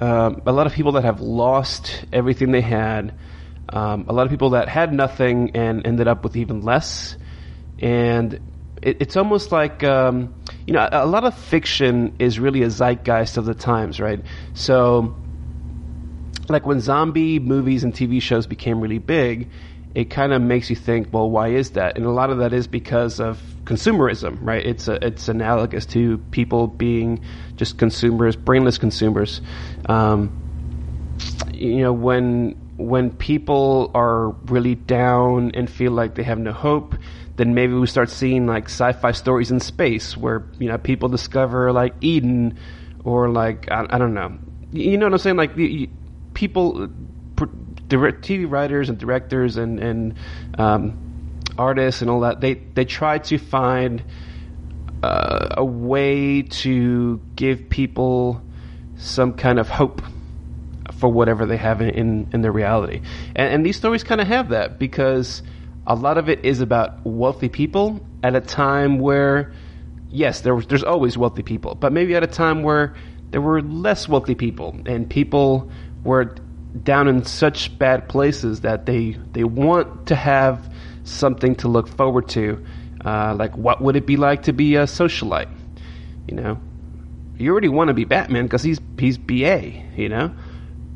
um, 0.00 0.42
a 0.44 0.52
lot 0.52 0.66
of 0.66 0.74
people 0.74 0.92
that 0.92 1.04
have 1.04 1.20
lost 1.20 2.04
everything 2.12 2.52
they 2.52 2.60
had. 2.60 3.14
Um, 3.68 4.04
a 4.08 4.12
lot 4.12 4.24
of 4.24 4.30
people 4.30 4.50
that 4.50 4.68
had 4.68 4.92
nothing 4.92 5.52
and 5.56 5.84
ended 5.86 6.06
up 6.06 6.22
with 6.22 6.36
even 6.36 6.60
less, 6.60 7.16
and 7.78 8.38
it, 8.82 8.98
it's 9.00 9.16
almost 9.16 9.52
like 9.52 9.84
um, 9.84 10.34
you 10.66 10.72
know 10.72 10.88
a, 10.90 11.04
a, 11.04 11.06
lot 11.06 11.24
of 11.24 11.36
fiction 11.36 12.14
is 12.18 12.38
really 12.38 12.62
a 12.62 12.70
zeitgeist 12.70 13.36
of 13.36 13.44
the 13.44 13.54
times, 13.54 14.00
right? 14.00 14.20
So, 14.54 15.14
like 16.48 16.66
when 16.66 16.80
zombie 16.80 17.38
movies 17.38 17.84
and 17.84 17.92
TV 17.92 18.20
shows 18.20 18.46
became 18.46 18.80
really 18.80 18.98
big, 18.98 19.48
it 19.94 20.10
kind 20.10 20.32
of 20.32 20.42
makes 20.42 20.68
you 20.70 20.76
think, 20.76 21.08
well, 21.12 21.30
why 21.30 21.48
is 21.48 21.70
that? 21.70 21.96
And 21.96 22.04
a 22.04 22.10
lot 22.10 22.30
of 22.30 22.38
that 22.38 22.52
is 22.52 22.66
because 22.66 23.18
of 23.18 23.40
consumerism, 23.64 24.38
right? 24.40 24.64
It's 24.64 24.88
a, 24.88 25.04
it's 25.04 25.28
analogous 25.28 25.86
to 25.86 26.18
people 26.30 26.66
being 26.66 27.24
just 27.56 27.78
consumers, 27.78 28.36
brainless 28.36 28.78
consumers. 28.78 29.40
Um, 29.88 30.42
you 31.52 31.78
know, 31.78 31.92
when 31.92 32.60
when 32.76 33.10
people 33.10 33.90
are 33.94 34.28
really 34.46 34.74
down 34.74 35.52
and 35.54 35.68
feel 35.68 35.92
like 35.92 36.14
they 36.14 36.22
have 36.22 36.38
no 36.38 36.52
hope, 36.52 36.94
then 37.36 37.54
maybe 37.54 37.74
we 37.74 37.86
start 37.86 38.10
seeing 38.10 38.46
like 38.46 38.64
sci-fi 38.64 39.12
stories 39.12 39.50
in 39.50 39.60
space 39.60 40.16
where 40.16 40.44
you 40.58 40.68
know 40.68 40.78
people 40.78 41.08
discover 41.08 41.72
like 41.72 41.94
Eden 42.00 42.58
or 43.04 43.28
like 43.28 43.70
I, 43.70 43.86
I 43.88 43.98
don't 43.98 44.14
know, 44.14 44.38
you 44.72 44.98
know 44.98 45.06
what 45.06 45.12
I'm 45.12 45.18
saying? 45.18 45.36
Like 45.36 45.56
you, 45.56 45.88
people, 46.34 46.88
direct 47.88 48.22
TV 48.24 48.50
writers 48.50 48.88
and 48.88 48.98
directors 48.98 49.56
and 49.56 49.78
and 49.78 50.14
um, 50.58 51.40
artists 51.58 52.02
and 52.02 52.10
all 52.10 52.20
that 52.20 52.40
they 52.40 52.54
they 52.54 52.84
try 52.84 53.18
to 53.18 53.38
find 53.38 54.02
uh, 55.02 55.54
a 55.58 55.64
way 55.64 56.42
to 56.42 57.20
give 57.36 57.68
people 57.68 58.42
some 58.96 59.34
kind 59.34 59.58
of 59.58 59.68
hope 59.68 60.02
for 60.98 61.10
whatever 61.10 61.44
they 61.44 61.58
have 61.58 61.82
in 61.82 61.90
in, 61.90 62.28
in 62.32 62.40
their 62.40 62.52
reality, 62.52 63.02
and, 63.34 63.54
and 63.54 63.66
these 63.66 63.76
stories 63.76 64.02
kind 64.02 64.20
of 64.20 64.26
have 64.26 64.48
that 64.48 64.78
because 64.78 65.42
a 65.86 65.94
lot 65.94 66.18
of 66.18 66.28
it 66.28 66.44
is 66.44 66.60
about 66.60 67.04
wealthy 67.04 67.48
people 67.48 68.00
at 68.22 68.34
a 68.34 68.40
time 68.40 68.98
where, 68.98 69.52
yes, 70.08 70.40
there 70.40 70.54
was, 70.54 70.66
there's 70.66 70.82
always 70.82 71.16
wealthy 71.16 71.42
people, 71.42 71.74
but 71.74 71.92
maybe 71.92 72.14
at 72.14 72.22
a 72.22 72.28
time 72.28 72.62
where 72.62 72.94
there 73.30 73.40
were 73.40 73.62
less 73.62 74.08
wealthy 74.08 74.34
people 74.34 74.76
and 74.86 75.08
people 75.08 75.70
were 76.04 76.34
down 76.82 77.08
in 77.08 77.24
such 77.24 77.76
bad 77.78 78.08
places 78.08 78.60
that 78.60 78.86
they 78.86 79.16
they 79.32 79.44
want 79.44 80.06
to 80.08 80.14
have 80.14 80.72
something 81.04 81.54
to 81.56 81.68
look 81.68 81.88
forward 81.88 82.28
to. 82.28 82.64
Uh, 83.04 83.34
like, 83.34 83.56
what 83.56 83.80
would 83.80 83.96
it 83.96 84.06
be 84.06 84.16
like 84.16 84.42
to 84.42 84.52
be 84.52 84.76
a 84.76 84.84
socialite? 84.84 85.48
You 86.28 86.34
know, 86.34 86.60
you 87.38 87.50
already 87.50 87.68
want 87.68 87.88
to 87.88 87.94
be 87.94 88.04
Batman 88.04 88.44
because 88.44 88.62
he's 88.62 88.80
he's 88.98 89.16
BA, 89.16 89.82
you 89.96 90.08
know, 90.08 90.32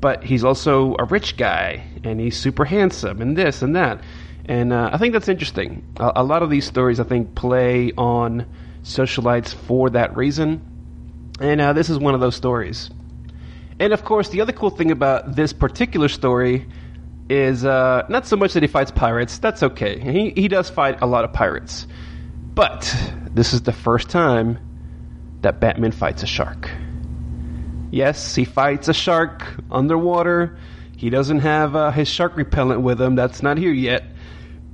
but 0.00 0.24
he's 0.24 0.44
also 0.44 0.96
a 0.98 1.04
rich 1.04 1.36
guy 1.36 1.84
and 2.04 2.20
he's 2.20 2.36
super 2.36 2.64
handsome 2.64 3.22
and 3.22 3.36
this 3.36 3.62
and 3.62 3.76
that. 3.76 4.00
And 4.46 4.72
uh, 4.72 4.90
I 4.92 4.98
think 4.98 5.12
that's 5.12 5.28
interesting. 5.28 5.84
A, 5.98 6.12
a, 6.16 6.24
lot 6.24 6.42
of 6.42 6.50
these 6.50 6.66
stories, 6.66 6.98
I 6.98 7.04
think, 7.04 7.34
play 7.34 7.92
on 7.96 8.46
socialites 8.82 9.54
for 9.54 9.90
that 9.90 10.16
reason. 10.16 10.60
And 11.40 11.60
uh, 11.60 11.72
this 11.72 11.90
is 11.90 11.98
one 11.98 12.14
of 12.14 12.20
those 12.20 12.34
stories. 12.34 12.90
And 13.78 13.92
of 13.92 14.04
course, 14.04 14.28
the 14.28 14.40
other 14.40 14.52
cool 14.52 14.70
thing 14.70 14.90
about 14.90 15.36
this 15.36 15.52
particular 15.52 16.08
story 16.08 16.66
is 17.28 17.64
uh, 17.64 18.04
not 18.08 18.26
so 18.26 18.36
much 18.36 18.54
that 18.54 18.62
he 18.62 18.66
fights 18.66 18.90
pirates. 18.90 19.38
That's 19.38 19.62
okay. 19.62 19.98
He, 19.98 20.30
he 20.30 20.48
does 20.48 20.68
fight 20.68 21.00
a 21.00 21.06
lot 21.06 21.24
of 21.24 21.32
pirates. 21.32 21.86
But 22.54 22.94
this 23.30 23.52
is 23.52 23.62
the 23.62 23.72
first 23.72 24.10
time 24.10 24.58
that 25.42 25.60
Batman 25.60 25.92
fights 25.92 26.22
a 26.22 26.26
shark. 26.26 26.68
Yes, 27.90 28.34
he 28.34 28.44
fights 28.44 28.88
a 28.88 28.94
shark 28.94 29.44
underwater. 29.70 30.58
He 30.96 31.08
doesn't 31.08 31.38
have 31.40 31.74
uh, 31.74 31.90
his 31.90 32.08
shark 32.08 32.36
repellent 32.36 32.82
with 32.82 33.00
him. 33.00 33.14
That's 33.14 33.42
not 33.42 33.56
here 33.56 33.72
yet 33.72 34.04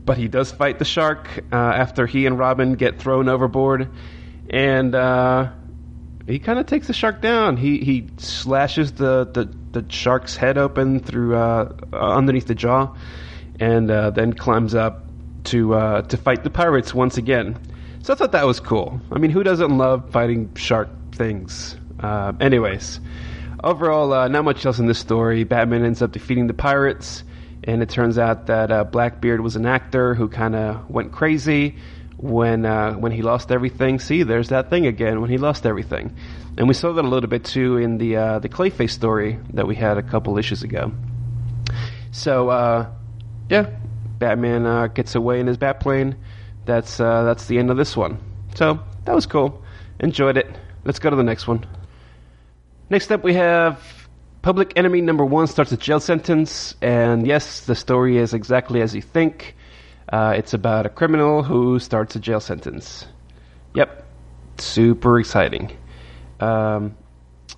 but 0.07 0.17
he 0.17 0.29
does 0.29 0.53
fight 0.53 0.79
the 0.79 0.85
shark 0.85 1.29
uh, 1.53 1.57
after 1.57 2.07
he 2.07 2.27
and 2.27 2.39
Robin 2.39 2.75
get 2.75 3.01
thrown 3.01 3.29
overboard, 3.29 3.91
and 4.49 4.95
uh, 4.95 5.51
he 6.27 6.39
kind 6.39 6.61
of 6.61 6.67
takes 6.67 6.87
the 6.87 6.93
shark 6.93 7.21
down. 7.21 7.57
He 7.57 7.79
he 7.79 8.07
slashes 8.17 8.93
the, 8.93 9.27
the, 9.27 9.53
the 9.79 9.93
shark's 9.93 10.37
head 10.37 10.57
open 10.59 11.01
through 11.01 11.37
uh, 11.37 11.75
underneath 11.93 12.47
the 12.47 12.55
jaw, 12.55 12.95
and 13.59 13.91
uh, 13.91 14.11
then 14.11 14.33
climbs 14.33 14.77
up 14.77 15.05
to 15.45 15.75
uh, 15.75 16.03
to 16.03 16.17
fight 16.17 16.45
the 16.45 16.51
pirates 16.51 16.95
once 16.95 17.19
again. 17.19 17.59
So 18.03 18.13
I 18.13 18.17
thought 18.17 18.33
that 18.33 18.47
was 18.47 18.61
cool. 18.61 19.01
I 19.11 19.19
mean, 19.19 19.33
who 19.33 19.43
doesn't 19.43 19.77
love 19.77 20.11
fighting 20.11 20.55
shark 20.55 20.89
things? 21.13 21.77
Uh, 21.99 22.33
anyways, 22.41 23.01
overall, 23.65 24.29
not 24.29 24.45
much 24.45 24.65
else 24.65 24.79
in 24.79 24.87
this 24.87 25.01
story. 25.01 25.43
Batman 25.43 25.85
ends 25.85 26.01
up 26.01 26.13
defeating 26.13 26.47
the 26.47 26.55
pirates 26.55 27.25
and 27.65 27.83
it 27.83 27.89
turns 27.89 28.19
out 28.19 28.47
that 28.47 28.71
uh, 28.71 28.85
Blackbeard 28.85 29.41
was 29.41 29.57
an 29.57 29.67
actor 29.67 30.15
who 30.15 30.29
kind 30.29 30.55
of 30.55 30.89
went 30.89 31.13
crazy 31.13 31.77
when 32.17 32.65
uh, 32.65 32.95
when 32.95 33.13
he 33.13 33.23
lost 33.23 33.51
everything. 33.53 33.99
See, 33.99 34.23
there's 34.23 34.49
that 34.49 34.71
thing 34.71 34.87
again 34.87 35.21
when 35.21 35.31
he 35.31 35.39
lost 35.39 35.67
everything, 35.67 36.17
and 36.57 36.69
we 36.69 36.75
saw 36.75 36.93
that 36.93 37.05
a 37.05 37.09
little 37.09 37.29
bit 37.29 37.45
too 37.45 37.77
in 37.77 37.99
the 37.99 38.17
uh, 38.17 38.39
the 38.39 38.49
Clayface 38.49 38.91
story 38.91 39.39
that 39.55 39.67
we 39.67 39.75
had 39.75 39.99
a 39.99 40.03
couple 40.03 40.39
issues 40.39 40.63
ago. 40.63 40.93
So 42.13 42.49
uh, 42.49 42.91
yeah, 43.49 43.71
Batman 44.19 44.67
uh, 44.67 44.87
gets 44.89 45.15
away 45.15 45.41
in 45.41 45.47
his 45.47 45.59
Batplane. 45.59 46.17
That's 46.65 46.99
uh, 47.01 47.25
that's 47.25 47.47
the 47.47 47.59
end 47.59 47.71
of 47.71 47.77
this 47.77 47.97
one. 47.97 48.19
So 48.55 48.81
that 49.05 49.15
was 49.15 49.27
cool. 49.27 49.63
Enjoyed 50.01 50.37
it. 50.37 50.47
Let's 50.85 50.99
go 50.99 51.11
to 51.11 51.17
the 51.17 51.25
next 51.25 51.47
one. 51.47 51.67
Next 52.89 53.11
up, 53.11 53.25
we 53.25 53.35
have 53.35 53.81
Public 54.47 54.75
enemy 54.77 55.01
number 55.01 55.25
one 55.25 55.49
starts 55.49 55.73
a 55.73 55.77
jail 55.77 55.99
sentence, 55.99 56.77
and 56.81 57.27
yes, 57.27 57.63
the 57.63 57.75
story 57.75 58.17
is 58.17 58.33
exactly 58.33 58.81
as 58.81 58.95
you 58.95 59.03
think. 59.03 59.57
Uh, 60.09 60.35
it's 60.37 60.55
about 60.55 60.87
a 60.87 60.89
criminal 60.89 61.43
who 61.43 61.81
starts 61.81 62.15
a 62.15 62.21
jail 62.21 62.39
sentence. 62.39 63.07
Yep, 63.75 64.07
super 64.59 65.19
exciting. 65.19 65.77
Um, 66.39 66.97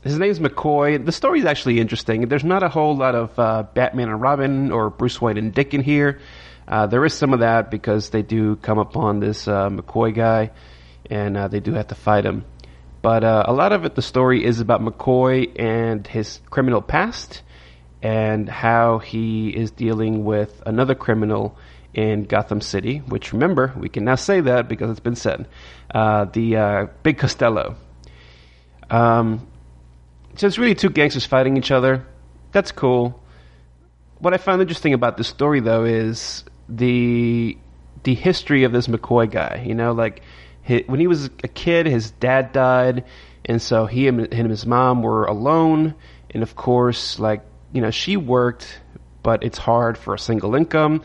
his 0.03 0.19
name's 0.19 0.39
McCoy. 0.39 1.05
The 1.05 1.13
story 1.13 1.41
is 1.41 1.45
actually 1.45 1.79
interesting. 1.79 2.27
There's 2.29 2.43
not 2.43 2.63
a 2.63 2.71
whole 2.71 2.97
lot 2.97 3.15
of 3.15 3.39
uh, 3.39 3.65
Batman 3.75 4.09
and 4.09 4.23
Robin 4.23 4.73
or 4.73 4.89
Bruce 4.89 5.21
Wayne 5.21 5.37
and 5.37 5.53
Dick 5.53 5.75
in 5.75 5.83
here. 5.83 6.21
Uh, 6.67 6.87
there 6.87 7.05
is 7.05 7.13
some 7.13 7.35
of 7.35 7.41
that 7.41 7.71
because 7.71 8.09
they 8.09 8.23
do 8.23 8.57
come 8.57 8.79
upon 8.79 9.21
this 9.21 9.47
uh, 9.47 9.69
McCoy 9.69 10.15
guy, 10.15 10.53
and 11.11 11.37
uh, 11.37 11.49
they 11.49 11.61
do 11.61 11.75
have 11.75 11.89
to 11.89 11.95
fight 11.95 12.25
him. 12.25 12.47
But 13.01 13.25
uh, 13.25 13.45
a 13.47 13.53
lot 13.53 13.73
of 13.73 13.85
it, 13.85 13.95
the 13.95 14.03
story 14.03 14.45
is 14.45 14.61
about 14.61 14.81
McCoy 14.81 15.59
and 15.59 16.07
his 16.07 16.41
criminal 16.51 16.83
past 16.83 17.43
and 18.03 18.49
how 18.49 18.99
he 18.99 19.51
is 19.51 19.71
dealing 19.71 20.25
with 20.25 20.63
another 20.67 20.95
criminal 20.95 21.57
in 21.95 22.25
Gotham 22.25 22.61
City, 22.61 22.99
which 22.99 23.33
remember, 23.33 23.73
we 23.77 23.89
can 23.89 24.05
now 24.05 24.15
say 24.15 24.41
that 24.41 24.69
because 24.69 24.91
it's 24.91 25.01
been 25.01 25.17
said. 25.17 25.49
Uh, 25.93 26.27
the 26.27 26.57
uh, 26.57 26.87
Big 27.03 27.19
Costello. 27.19 27.77
Um, 28.91 29.47
so 30.37 30.47
it's 30.47 30.59
really 30.59 30.75
two 30.75 30.91
gangsters 30.91 31.27
fighting 31.27 31.57
each 31.57 31.71
other. 31.71 32.07
That's 32.53 32.73
cool. 32.73 33.21
What 34.19 34.35
I 34.35 34.37
found 34.37 34.61
interesting 34.61 34.95
about 34.95 35.17
this 35.17 35.29
story, 35.29 35.61
though, 35.61 35.85
is 35.85 36.45
the 36.69 37.57
the 38.05 38.15
history 38.15 38.65
of 38.65 38.73
this 38.73 38.87
McCoy 38.87 39.31
guy. 39.31 39.65
You 39.67 39.75
know, 39.75 39.93
like 39.93 40.23
when 40.87 41.01
he 41.01 41.07
was 41.07 41.27
a 41.27 41.49
kid, 41.49 41.87
his 41.87 42.11
dad 42.11 42.53
died, 42.53 43.05
and 43.45 43.61
so 43.61 43.87
he 43.87 44.09
and 44.09 44.51
his 44.51 44.67
mom 44.67 45.03
were 45.03 45.25
alone. 45.25 45.95
And 46.31 46.43
of 46.43 46.55
course, 46.55 47.19
like 47.19 47.43
you 47.73 47.81
know, 47.81 47.91
she 47.91 48.17
worked, 48.17 48.81
but 49.23 49.43
it's 49.45 49.59
hard 49.59 49.97
for 49.97 50.15
a 50.15 50.19
single 50.19 50.55
income. 50.55 51.03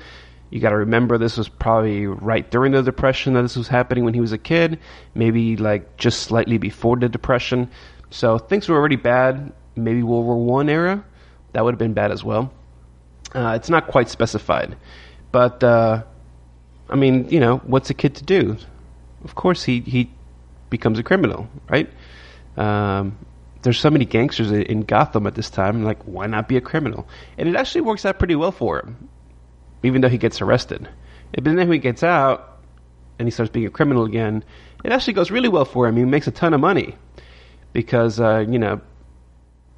You 0.49 0.59
got 0.59 0.69
to 0.69 0.77
remember 0.77 1.17
this 1.17 1.37
was 1.37 1.49
probably 1.49 2.05
right 2.05 2.49
during 2.49 2.73
the 2.73 2.83
depression 2.83 3.33
that 3.33 3.41
this 3.41 3.55
was 3.55 3.67
happening 3.67 4.03
when 4.03 4.13
he 4.13 4.21
was 4.21 4.33
a 4.33 4.37
kid, 4.37 4.79
maybe 5.15 5.57
like 5.57 5.97
just 5.97 6.21
slightly 6.21 6.57
before 6.57 6.95
the 6.97 7.09
depression. 7.09 7.71
So 8.11 8.37
things 8.37 8.69
were 8.69 8.75
already 8.77 8.97
bad. 8.97 9.51
Maybe 9.75 10.03
World 10.03 10.25
War 10.25 10.37
One 10.37 10.69
era, 10.69 11.03
that 11.53 11.63
would 11.63 11.73
have 11.73 11.79
been 11.79 11.93
bad 11.93 12.11
as 12.11 12.23
well. 12.23 12.53
Uh, 13.33 13.53
it's 13.55 13.69
not 13.69 13.87
quite 13.87 14.09
specified, 14.09 14.77
but 15.31 15.63
uh, 15.63 16.03
I 16.87 16.95
mean, 16.95 17.29
you 17.29 17.39
know, 17.39 17.57
what's 17.57 17.89
a 17.89 17.95
kid 17.95 18.15
to 18.15 18.23
do? 18.23 18.57
Of 19.23 19.35
course, 19.35 19.63
he 19.63 19.81
he 19.81 20.09
becomes 20.69 20.99
a 20.99 21.03
criminal, 21.03 21.47
right? 21.69 21.89
Um, 22.57 23.17
there's 23.61 23.79
so 23.79 23.89
many 23.89 24.05
gangsters 24.05 24.51
in 24.51 24.81
Gotham 24.81 25.25
at 25.25 25.35
this 25.35 25.49
time. 25.49 25.83
Like, 25.83 26.03
why 26.03 26.27
not 26.27 26.47
be 26.47 26.57
a 26.57 26.61
criminal? 26.61 27.07
And 27.37 27.47
it 27.47 27.55
actually 27.55 27.81
works 27.81 28.05
out 28.05 28.19
pretty 28.19 28.35
well 28.35 28.51
for 28.51 28.79
him, 28.79 29.09
even 29.83 30.01
though 30.01 30.09
he 30.09 30.17
gets 30.17 30.41
arrested. 30.41 30.89
But 31.33 31.45
then 31.45 31.55
when 31.55 31.71
he 31.71 31.79
gets 31.79 32.03
out 32.03 32.59
and 33.17 33.27
he 33.27 33.31
starts 33.31 33.51
being 33.51 33.65
a 33.65 33.71
criminal 33.71 34.03
again, 34.03 34.43
it 34.83 34.91
actually 34.91 35.13
goes 35.13 35.31
really 35.31 35.49
well 35.49 35.65
for 35.65 35.87
him. 35.87 35.95
He 35.95 36.03
makes 36.03 36.27
a 36.27 36.31
ton 36.31 36.53
of 36.53 36.59
money 36.59 36.95
because 37.71 38.19
uh, 38.19 38.45
you 38.47 38.59
know 38.59 38.81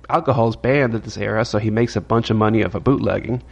alcohol's 0.10 0.56
banned 0.56 0.96
at 0.96 1.04
this 1.04 1.18
era, 1.18 1.46
so 1.46 1.60
he 1.60 1.70
makes 1.70 1.96
a 1.96 2.02
bunch 2.02 2.30
of 2.30 2.38
money 2.38 2.64
off 2.64 2.76
of 2.76 2.84
bootlegging. 2.84 3.44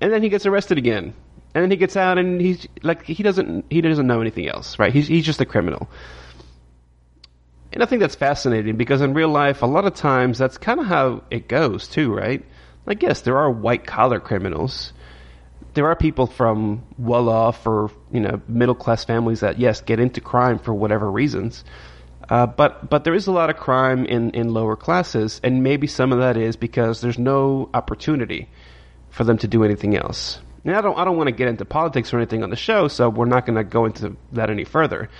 And 0.00 0.12
then 0.12 0.22
he 0.22 0.28
gets 0.28 0.46
arrested 0.46 0.78
again. 0.78 1.14
And 1.54 1.62
then 1.62 1.70
he 1.70 1.76
gets 1.76 1.96
out 1.96 2.18
and 2.18 2.40
he's 2.40 2.66
like 2.82 3.04
he 3.04 3.22
doesn't 3.22 3.66
he 3.70 3.80
doesn't 3.80 4.06
know 4.06 4.20
anything 4.20 4.48
else, 4.48 4.78
right? 4.78 4.92
He's 4.92 5.06
he's 5.06 5.24
just 5.24 5.40
a 5.40 5.46
criminal. 5.46 5.88
And 7.72 7.82
I 7.82 7.86
think 7.86 8.00
that's 8.00 8.14
fascinating 8.14 8.76
because 8.76 9.00
in 9.00 9.14
real 9.14 9.28
life 9.28 9.62
a 9.62 9.66
lot 9.66 9.84
of 9.84 9.94
times 9.94 10.38
that's 10.38 10.58
kind 10.58 10.80
of 10.80 10.86
how 10.86 11.22
it 11.30 11.48
goes 11.48 11.86
too, 11.86 12.12
right? 12.12 12.44
Like 12.86 13.02
yes, 13.02 13.20
there 13.20 13.38
are 13.38 13.50
white 13.50 13.86
collar 13.86 14.18
criminals. 14.18 14.92
There 15.74 15.86
are 15.86 15.96
people 15.96 16.26
from 16.26 16.84
well 16.98 17.28
off 17.28 17.66
or, 17.66 17.90
you 18.12 18.20
know, 18.20 18.40
middle 18.48 18.76
class 18.76 19.04
families 19.04 19.40
that 19.40 19.58
yes, 19.58 19.80
get 19.80 20.00
into 20.00 20.20
crime 20.20 20.58
for 20.58 20.74
whatever 20.74 21.10
reasons. 21.10 21.64
Uh, 22.28 22.46
but 22.46 22.88
but 22.88 23.04
there 23.04 23.14
is 23.14 23.26
a 23.26 23.32
lot 23.32 23.50
of 23.50 23.56
crime 23.56 24.06
in, 24.06 24.30
in 24.30 24.52
lower 24.52 24.76
classes, 24.76 25.40
and 25.44 25.62
maybe 25.62 25.86
some 25.86 26.12
of 26.12 26.18
that 26.18 26.36
is 26.36 26.56
because 26.56 27.00
there's 27.00 27.18
no 27.18 27.68
opportunity 27.74 28.48
for 29.10 29.24
them 29.24 29.36
to 29.38 29.46
do 29.46 29.62
anything 29.62 29.96
else. 29.96 30.40
Now 30.64 30.78
I 30.78 30.80
don't 30.80 30.98
I 30.98 31.04
don't 31.04 31.16
want 31.16 31.28
to 31.28 31.32
get 31.32 31.48
into 31.48 31.64
politics 31.64 32.12
or 32.12 32.16
anything 32.16 32.42
on 32.42 32.50
the 32.50 32.56
show, 32.56 32.88
so 32.88 33.08
we're 33.08 33.26
not 33.26 33.46
going 33.46 33.56
to 33.56 33.64
go 33.64 33.84
into 33.84 34.16
that 34.32 34.50
any 34.50 34.64
further. 34.64 35.10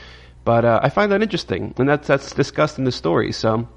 But 0.45 0.65
uh, 0.65 0.81
I 0.83 0.89
find 0.89 1.13
that 1.13 1.23
interesting, 1.23 1.75
and 1.79 1.89
that's 1.89 2.09
that's 2.09 2.33
discussed 2.33 2.79
in 2.79 2.85
the 2.85 2.93
story. 2.93 3.33
So 3.33 3.69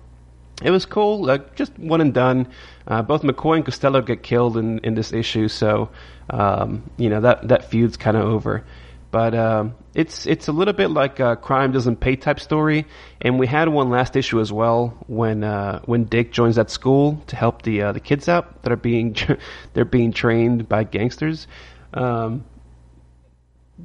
it 0.64 0.72
was 0.72 0.86
cool, 0.86 1.38
just 1.56 1.78
one 1.78 2.02
and 2.02 2.14
done. 2.14 2.48
Uh, 2.88 3.02
both 3.02 3.22
McCoy 3.22 3.58
and 3.58 3.66
Costello 3.66 4.02
get 4.02 4.24
killed 4.24 4.58
in, 4.58 4.80
in 4.80 4.96
this 4.96 5.14
issue, 5.14 5.48
so 5.50 5.90
um, 6.30 6.90
you 6.98 7.10
know 7.10 7.22
that 7.22 7.48
that 7.50 7.70
feud's 7.70 7.98
kind 7.98 8.18
of 8.18 8.24
over. 8.24 8.64
But 9.10 9.34
um, 9.36 9.76
it's 9.94 10.26
it's 10.26 10.48
a 10.48 10.52
little 10.52 10.74
bit 10.74 10.90
like 10.90 11.20
a 11.20 11.38
crime 11.38 11.72
doesn't 11.72 11.98
pay 11.98 12.18
type 12.18 12.40
story, 12.40 12.86
and 13.22 13.40
we 13.40 13.48
had 13.48 13.70
one 13.70 13.90
last 13.90 14.16
issue 14.16 14.42
as 14.42 14.52
well 14.52 14.98
when 15.08 15.44
uh, 15.44 15.80
when 15.86 16.06
Dick 16.06 16.34
joins 16.34 16.58
that 16.58 16.70
school 16.70 17.24
to 17.28 17.36
help 17.36 17.62
the 17.62 17.84
uh, 17.84 17.92
the 17.94 18.02
kids 18.02 18.28
out 18.28 18.64
that 18.64 18.72
are 18.72 18.78
being 18.78 19.16
they're 19.74 19.86
being 19.86 20.12
trained 20.12 20.68
by 20.68 20.84
gangsters. 20.84 21.48
Um, 21.94 22.44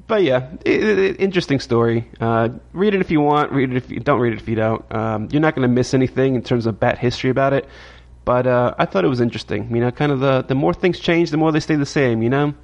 but 0.07 0.23
yeah, 0.23 0.51
it, 0.65 0.83
it, 0.83 1.21
interesting 1.21 1.61
story. 1.61 2.09
Uh, 2.21 2.49
read 2.73 2.95
it 2.95 3.01
if 3.01 3.11
you 3.11 3.21
want. 3.21 3.53
Read 3.53 3.71
it 3.71 3.77
if 3.77 3.91
you 3.91 4.01
don't. 4.01 4.21
Read 4.21 4.33
it 4.33 4.41
if 4.41 4.49
you 4.49 4.57
don't. 4.57 4.85
Um, 4.93 5.29
you're 5.31 5.43
not 5.43 5.55
going 5.55 5.69
to 5.69 5.73
miss 5.73 5.95
anything 5.95 6.35
in 6.35 6.43
terms 6.43 6.67
of 6.67 6.81
bat 6.81 6.99
history 6.99 7.31
about 7.31 7.53
it. 7.53 7.69
But 8.25 8.47
uh, 8.47 8.75
I 8.79 8.87
thought 8.87 9.05
it 9.05 9.09
was 9.09 9.21
interesting. 9.21 9.75
You 9.75 9.83
know, 9.83 9.91
kind 9.93 10.11
of 10.11 10.19
the 10.21 10.43
the 10.43 10.55
more 10.57 10.75
things 10.75 10.99
change, 10.99 11.31
the 11.31 11.37
more 11.37 11.53
they 11.53 11.61
stay 11.61 11.77
the 11.77 11.87
same. 11.87 12.23
You 12.23 12.31
know. 12.31 12.55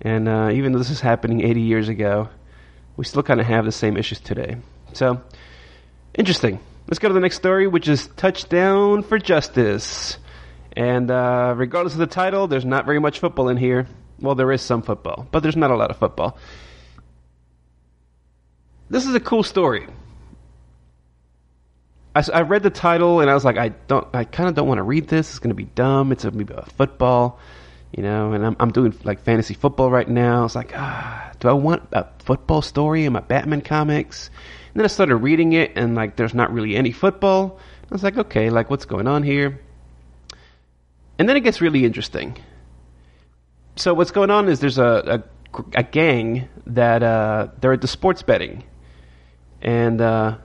And 0.00 0.28
uh, 0.28 0.50
even 0.52 0.72
though 0.72 0.78
this 0.78 0.90
is 0.90 1.00
happening 1.00 1.40
80 1.42 1.60
years 1.60 1.88
ago, 1.88 2.28
we 2.96 3.04
still 3.04 3.22
kind 3.22 3.40
of 3.40 3.46
have 3.46 3.64
the 3.64 3.72
same 3.72 3.96
issues 3.96 4.20
today. 4.20 4.56
So, 4.92 5.20
interesting. 6.14 6.60
Let's 6.86 6.98
go 6.98 7.08
to 7.08 7.14
the 7.14 7.20
next 7.20 7.36
story, 7.36 7.66
which 7.66 7.88
is 7.88 8.06
Touchdown 8.16 9.02
for 9.02 9.18
Justice. 9.18 10.18
And 10.72 11.10
uh, 11.10 11.54
regardless 11.56 11.94
of 11.94 11.98
the 11.98 12.06
title, 12.06 12.46
there's 12.46 12.64
not 12.64 12.86
very 12.86 12.98
much 12.98 13.18
football 13.18 13.48
in 13.48 13.56
here. 13.56 13.86
Well, 14.20 14.34
there 14.34 14.50
is 14.52 14.62
some 14.62 14.82
football, 14.82 15.26
but 15.30 15.40
there's 15.40 15.56
not 15.56 15.70
a 15.70 15.76
lot 15.76 15.90
of 15.90 15.98
football. 15.98 16.38
This 18.90 19.06
is 19.06 19.14
a 19.14 19.20
cool 19.20 19.42
story. 19.42 19.86
I, 22.14 22.24
I 22.32 22.40
read 22.42 22.62
the 22.62 22.70
title 22.70 23.20
and 23.20 23.30
I 23.30 23.34
was 23.34 23.44
like, 23.44 23.58
I 23.58 23.68
don't, 23.68 24.06
I 24.14 24.24
kind 24.24 24.48
of 24.48 24.54
don't 24.54 24.66
want 24.66 24.78
to 24.78 24.82
read 24.82 25.08
this. 25.08 25.30
It's 25.30 25.38
going 25.38 25.50
to 25.50 25.54
be 25.54 25.66
dumb. 25.66 26.10
It's 26.10 26.24
maybe 26.24 26.54
a 26.54 26.62
football 26.62 27.38
you 27.92 28.02
know, 28.02 28.32
and 28.32 28.44
I'm, 28.44 28.56
I'm 28.60 28.70
doing 28.70 28.94
like 29.04 29.20
fantasy 29.22 29.54
football 29.54 29.90
right 29.90 30.08
now. 30.08 30.44
It's 30.44 30.54
like, 30.54 30.72
ah, 30.74 31.32
do 31.40 31.48
I 31.48 31.52
want 31.52 31.88
a 31.92 32.06
football 32.18 32.62
story 32.62 33.04
in 33.04 33.12
my 33.12 33.20
Batman 33.20 33.62
comics? 33.62 34.30
And 34.68 34.80
then 34.80 34.84
I 34.84 34.88
started 34.88 35.16
reading 35.16 35.52
it, 35.54 35.72
and 35.76 35.94
like, 35.94 36.16
there's 36.16 36.34
not 36.34 36.52
really 36.52 36.76
any 36.76 36.92
football. 36.92 37.58
I 37.90 37.94
was 37.94 38.02
like, 38.02 38.18
okay, 38.18 38.50
like, 38.50 38.68
what's 38.68 38.84
going 38.84 39.06
on 39.06 39.22
here? 39.22 39.60
And 41.18 41.28
then 41.28 41.36
it 41.36 41.40
gets 41.40 41.60
really 41.60 41.84
interesting. 41.84 42.38
So 43.76 43.94
what's 43.94 44.10
going 44.10 44.30
on 44.30 44.48
is 44.48 44.60
there's 44.60 44.78
a 44.78 45.22
a, 45.54 45.60
a 45.74 45.82
gang 45.82 46.48
that 46.66 47.02
uh, 47.02 47.48
they're 47.60 47.72
at 47.72 47.80
the 47.80 47.88
sports 47.88 48.22
betting, 48.22 48.64
and 49.62 50.00
uh, 50.00 50.36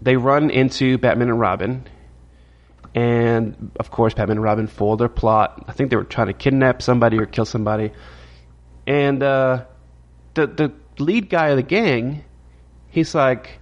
they 0.00 0.16
run 0.16 0.50
into 0.50 0.98
Batman 0.98 1.28
and 1.28 1.40
Robin, 1.40 1.86
and 2.94 3.70
of 3.80 3.90
course, 3.90 4.14
Batman 4.14 4.38
and 4.38 4.44
Robin 4.44 4.66
foiled 4.66 5.00
their 5.00 5.08
plot. 5.08 5.64
I 5.66 5.72
think 5.72 5.90
they 5.90 5.96
were 5.96 6.04
trying 6.04 6.26
to 6.26 6.34
kidnap 6.34 6.82
somebody 6.82 7.18
or 7.18 7.26
kill 7.26 7.46
somebody. 7.46 7.92
And 8.86 9.22
uh, 9.22 9.64
the 10.34 10.46
the 10.46 10.72
lead 10.98 11.30
guy 11.30 11.48
of 11.48 11.56
the 11.56 11.62
gang, 11.62 12.24
he's 12.88 13.14
like, 13.14 13.60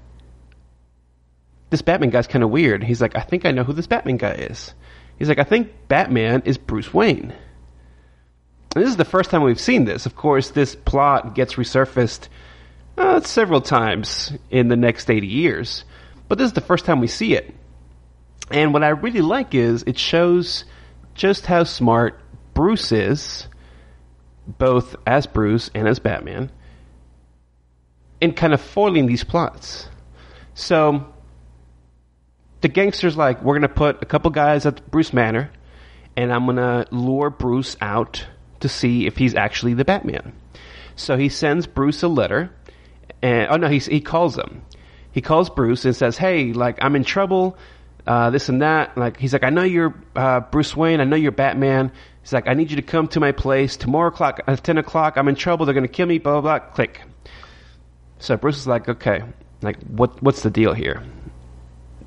this 1.71 1.83
Batman 1.83 2.11
guy's 2.11 2.27
kind 2.27 2.43
of 2.43 2.51
weird. 2.51 2.83
He's 2.83 3.01
like, 3.01 3.17
I 3.17 3.21
think 3.21 3.45
I 3.45 3.53
know 3.53 3.63
who 3.63 3.73
this 3.73 3.87
Batman 3.87 4.17
guy 4.17 4.33
is. 4.33 4.75
He's 5.19 5.29
like, 5.29 5.39
I 5.39 5.45
think 5.45 5.71
Batman 5.87 6.43
is 6.45 6.59
Bruce 6.59 6.93
Wayne. 6.93 7.33
And 8.75 8.85
this 8.85 8.91
is 8.91 8.97
the 8.97 9.05
first 9.05 9.31
time 9.31 9.43
we've 9.43 9.61
seen 9.61 9.85
this. 9.85 10.07
Of 10.07 10.17
course, 10.17 10.51
this 10.51 10.75
plot 10.75 11.35
gets 11.35 11.55
resurfaced 11.55 12.29
uh, 12.97 13.21
several 13.21 13.61
times 13.61 14.33
in 14.51 14.69
the 14.69 14.77
next 14.77 15.11
80 15.11 15.27
years. 15.27 15.85
But 16.29 16.39
this 16.39 16.47
is 16.47 16.53
the 16.53 16.61
first 16.61 16.85
time 16.85 17.01
we 17.01 17.07
see 17.07 17.35
it. 17.35 17.55
And 18.51 18.73
what 18.73 18.83
I 18.83 18.89
really 18.89 19.21
like 19.21 19.55
is 19.55 19.85
it 19.87 19.99
shows 19.99 20.65
just 21.15 21.47
how 21.47 21.65
smart 21.65 22.21
Bruce 22.55 22.93
is, 22.93 23.47
both 24.47 24.97
as 25.07 25.27
Bruce 25.27 25.71
and 25.75 25.87
as 25.87 25.99
Batman, 25.99 26.51
in 28.21 28.33
kind 28.33 28.53
of 28.53 28.61
foiling 28.61 29.07
these 29.07 29.25
plots. 29.25 29.89
So 30.55 31.13
the 32.61 32.69
gangster's 32.69 33.17
like, 33.17 33.43
we're 33.43 33.55
going 33.55 33.63
to 33.63 33.69
put 33.69 34.03
a 34.03 34.07
couple 34.07 34.31
guys 34.31 34.67
at 34.67 34.91
Bruce 34.91 35.13
Manor, 35.13 35.51
and 36.17 36.33
I'm 36.33 36.45
going 36.45 36.57
to 36.57 36.87
lure 36.91 37.31
Bruce 37.31 37.77
out 37.81 38.27
to 38.61 38.69
see 38.69 39.07
if 39.07 39.17
he's 39.17 39.35
actually 39.35 39.75
the 39.75 39.85
Batman. 39.85 40.33
So 40.97 41.17
he 41.17 41.29
sends 41.29 41.67
Bruce 41.67 42.03
a 42.03 42.09
letter, 42.09 42.51
and 43.23 43.49
oh 43.51 43.57
no, 43.57 43.69
he 43.69 43.79
he 43.79 44.01
calls 44.01 44.37
him. 44.37 44.63
He 45.13 45.23
calls 45.23 45.49
Bruce 45.49 45.87
and 45.87 45.97
says, 45.97 46.19
"Hey, 46.19 46.53
like 46.53 46.79
I'm 46.83 46.95
in 46.95 47.05
trouble 47.05 47.57
uh, 48.07 48.31
this 48.31 48.49
and 48.49 48.63
that. 48.63 48.97
Like 48.97 49.19
he's 49.19 49.33
like, 49.33 49.45
I 49.45 49.51
know 49.51 49.63
you're 49.63 49.95
uh, 50.17 50.41
Bruce 50.41 50.77
Wayne. 50.77 51.01
I 51.01 51.05
know 51.05 51.17
you're 51.17 51.33
Batman. 51.33 51.93
He's 52.23 52.33
like, 52.33 52.49
I 52.49 52.55
need 52.55 52.71
you 52.71 52.77
to 52.77 52.83
come 52.83 53.09
to 53.09 53.21
my 53.21 53.33
place 53.33 53.77
tomorrow 53.77 54.09
o'clock 54.09 54.41
at 54.47 54.63
ten 54.65 54.79
o'clock. 54.79 55.17
I'm 55.17 55.29
in 55.29 55.35
trouble. 55.35 55.67
They're 55.67 55.75
gonna 55.75 55.89
kill 55.89 56.07
me. 56.07 56.19
Blah 56.19 56.41
blah 56.41 56.59
blah. 56.59 56.69
Click. 56.71 57.03
So 58.19 58.37
Bruce 58.37 58.59
is 58.59 58.67
like, 58.67 58.89
okay, 58.89 59.23
like 59.63 59.81
what 59.85 60.23
what's 60.23 60.43
the 60.43 60.51
deal 60.51 60.75
here? 60.75 61.03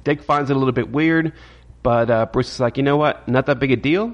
Dick 0.04 0.22
finds 0.22 0.50
it 0.50 0.56
a 0.56 0.60
little 0.60 0.74
bit 0.74 0.92
weird, 0.92 1.34
but 1.82 2.10
uh, 2.10 2.26
Bruce 2.26 2.52
is 2.54 2.60
like, 2.60 2.78
you 2.78 2.84
know 2.84 2.98
what? 2.98 3.28
Not 3.28 3.46
that 3.46 3.60
big 3.60 3.72
a 3.72 3.76
deal. 3.76 4.14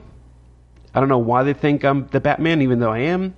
I 0.93 0.99
don't 0.99 1.09
know 1.09 1.19
why 1.19 1.43
they 1.43 1.53
think 1.53 1.83
I'm 1.83 2.07
the 2.07 2.19
Batman, 2.19 2.61
even 2.61 2.79
though 2.79 2.91
I 2.91 2.99
am. 2.99 3.35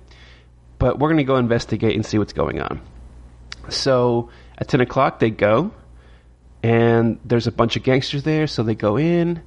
But 0.78 0.98
we're 0.98 1.08
gonna 1.08 1.24
go 1.24 1.36
investigate 1.36 1.94
and 1.94 2.04
see 2.04 2.18
what's 2.18 2.32
going 2.32 2.60
on. 2.60 2.80
So 3.68 4.30
at 4.58 4.68
ten 4.68 4.80
o'clock 4.80 5.18
they 5.18 5.30
go 5.30 5.72
and 6.62 7.18
there's 7.24 7.46
a 7.46 7.52
bunch 7.52 7.76
of 7.76 7.82
gangsters 7.82 8.22
there, 8.22 8.46
so 8.46 8.62
they 8.62 8.74
go 8.74 8.96
in, 8.96 9.42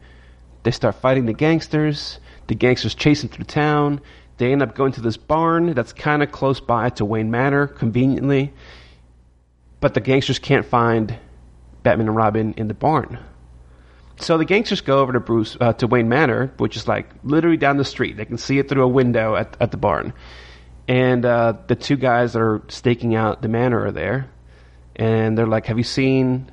they 0.63 0.71
start 0.71 0.95
fighting 0.95 1.25
the 1.25 1.33
gangsters, 1.33 2.19
the 2.47 2.55
gangsters 2.55 2.93
chase 2.93 3.21
them 3.21 3.29
through 3.29 3.45
town, 3.45 4.01
they 4.37 4.51
end 4.51 4.61
up 4.61 4.75
going 4.75 4.91
to 4.93 5.01
this 5.01 5.17
barn 5.17 5.73
that's 5.73 5.93
kind 5.93 6.21
of 6.21 6.31
close 6.31 6.59
by 6.59 6.89
to 6.91 7.05
Wayne 7.05 7.31
Manor, 7.31 7.67
conveniently, 7.67 8.53
but 9.79 9.93
the 9.93 10.01
gangsters 10.01 10.39
can't 10.39 10.65
find 10.65 11.17
Batman 11.83 12.07
and 12.07 12.15
Robin 12.15 12.53
in 12.57 12.67
the 12.67 12.73
barn. 12.73 13.19
So 14.17 14.37
the 14.37 14.45
gangsters 14.45 14.81
go 14.81 14.99
over 14.99 15.13
to 15.13 15.19
Bruce 15.19 15.57
uh, 15.59 15.73
to 15.73 15.87
Wayne 15.87 16.09
Manor, 16.09 16.51
which 16.57 16.75
is 16.77 16.87
like 16.87 17.09
literally 17.23 17.57
down 17.57 17.77
the 17.77 17.85
street. 17.85 18.17
They 18.17 18.25
can 18.25 18.37
see 18.37 18.59
it 18.59 18.69
through 18.69 18.83
a 18.83 18.87
window 18.87 19.35
at, 19.35 19.57
at 19.59 19.71
the 19.71 19.77
barn, 19.77 20.13
and 20.87 21.25
uh, 21.25 21.53
the 21.67 21.75
two 21.75 21.95
guys 21.97 22.33
that 22.33 22.41
are 22.41 22.61
staking 22.69 23.15
out 23.15 23.41
the 23.41 23.49
manor 23.49 23.85
are 23.85 23.91
there, 23.91 24.29
and 24.95 25.37
they're 25.37 25.47
like, 25.47 25.65
"Have 25.65 25.77
you 25.77 25.83
seen 25.83 26.49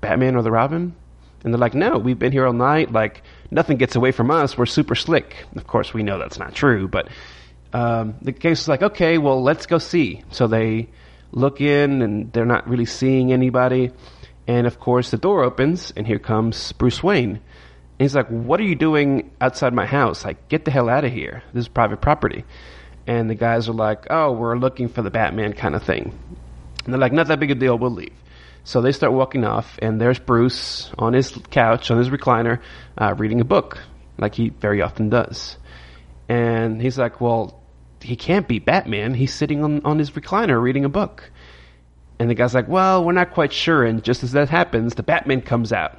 Batman 0.00 0.36
or 0.36 0.42
the 0.42 0.50
Robin? 0.50 0.94
And 1.42 1.54
they're 1.54 1.58
like, 1.58 1.74
no, 1.74 1.98
we've 1.98 2.18
been 2.18 2.32
here 2.32 2.46
all 2.46 2.52
night. 2.52 2.92
Like, 2.92 3.22
nothing 3.50 3.78
gets 3.78 3.96
away 3.96 4.12
from 4.12 4.30
us. 4.30 4.58
We're 4.58 4.66
super 4.66 4.94
slick. 4.94 5.36
Of 5.56 5.66
course, 5.66 5.94
we 5.94 6.02
know 6.02 6.18
that's 6.18 6.38
not 6.38 6.54
true, 6.54 6.86
but 6.86 7.08
um, 7.72 8.16
the 8.20 8.32
gangster's 8.32 8.68
like, 8.68 8.82
okay, 8.82 9.16
well, 9.18 9.42
let's 9.42 9.66
go 9.66 9.78
see. 9.78 10.22
So 10.30 10.46
they 10.46 10.88
look 11.32 11.60
in, 11.60 12.02
and 12.02 12.32
they're 12.32 12.44
not 12.44 12.68
really 12.68 12.84
seeing 12.84 13.32
anybody. 13.32 13.90
And 14.46 14.66
of 14.66 14.80
course, 14.80 15.10
the 15.10 15.16
door 15.16 15.44
opens, 15.44 15.92
and 15.96 16.06
here 16.06 16.18
comes 16.18 16.72
Bruce 16.72 17.02
Wayne. 17.02 17.30
And 17.30 17.40
he's 17.98 18.16
like, 18.16 18.28
"What 18.28 18.58
are 18.58 18.64
you 18.64 18.74
doing 18.74 19.30
outside 19.40 19.72
my 19.72 19.86
house? 19.86 20.24
Like, 20.24 20.48
get 20.48 20.64
the 20.64 20.70
hell 20.70 20.88
out 20.88 21.04
of 21.04 21.12
here! 21.12 21.42
This 21.52 21.66
is 21.66 21.68
private 21.68 22.00
property." 22.00 22.44
And 23.06 23.30
the 23.30 23.34
guys 23.34 23.68
are 23.68 23.74
like, 23.74 24.06
"Oh, 24.10 24.32
we're 24.32 24.56
looking 24.56 24.88
for 24.88 25.02
the 25.02 25.10
Batman 25.10 25.52
kind 25.52 25.74
of 25.74 25.84
thing." 25.84 26.18
And 26.84 26.92
they're 26.92 27.00
like, 27.00 27.12
"Not 27.12 27.28
that 27.28 27.38
big 27.38 27.50
a 27.50 27.54
deal. 27.54 27.78
We'll 27.78 27.92
leave." 27.92 28.12
So 28.64 28.80
they 28.80 28.92
start 28.92 29.12
walking 29.12 29.44
off, 29.44 29.78
and 29.80 30.00
there's 30.00 30.18
Bruce 30.18 30.90
on 30.98 31.12
his 31.14 31.30
couch, 31.50 31.90
on 31.90 31.98
his 31.98 32.10
recliner, 32.10 32.60
uh, 32.98 33.14
reading 33.16 33.40
a 33.40 33.44
book, 33.44 33.78
like 34.18 34.34
he 34.34 34.50
very 34.50 34.82
often 34.82 35.08
does. 35.08 35.56
And 36.28 36.80
he's 36.80 36.98
like, 36.98 37.20
Well, 37.20 37.62
he 38.00 38.16
can't 38.16 38.46
be 38.46 38.58
Batman. 38.58 39.14
He's 39.14 39.32
sitting 39.32 39.64
on, 39.64 39.84
on 39.84 39.98
his 39.98 40.10
recliner 40.10 40.60
reading 40.60 40.84
a 40.84 40.88
book. 40.88 41.30
And 42.18 42.28
the 42.28 42.34
guy's 42.34 42.54
like, 42.54 42.68
Well, 42.68 43.04
we're 43.04 43.12
not 43.12 43.32
quite 43.32 43.52
sure. 43.52 43.84
And 43.84 44.04
just 44.04 44.22
as 44.22 44.32
that 44.32 44.50
happens, 44.50 44.94
the 44.94 45.02
Batman 45.02 45.40
comes 45.40 45.72
out. 45.72 45.98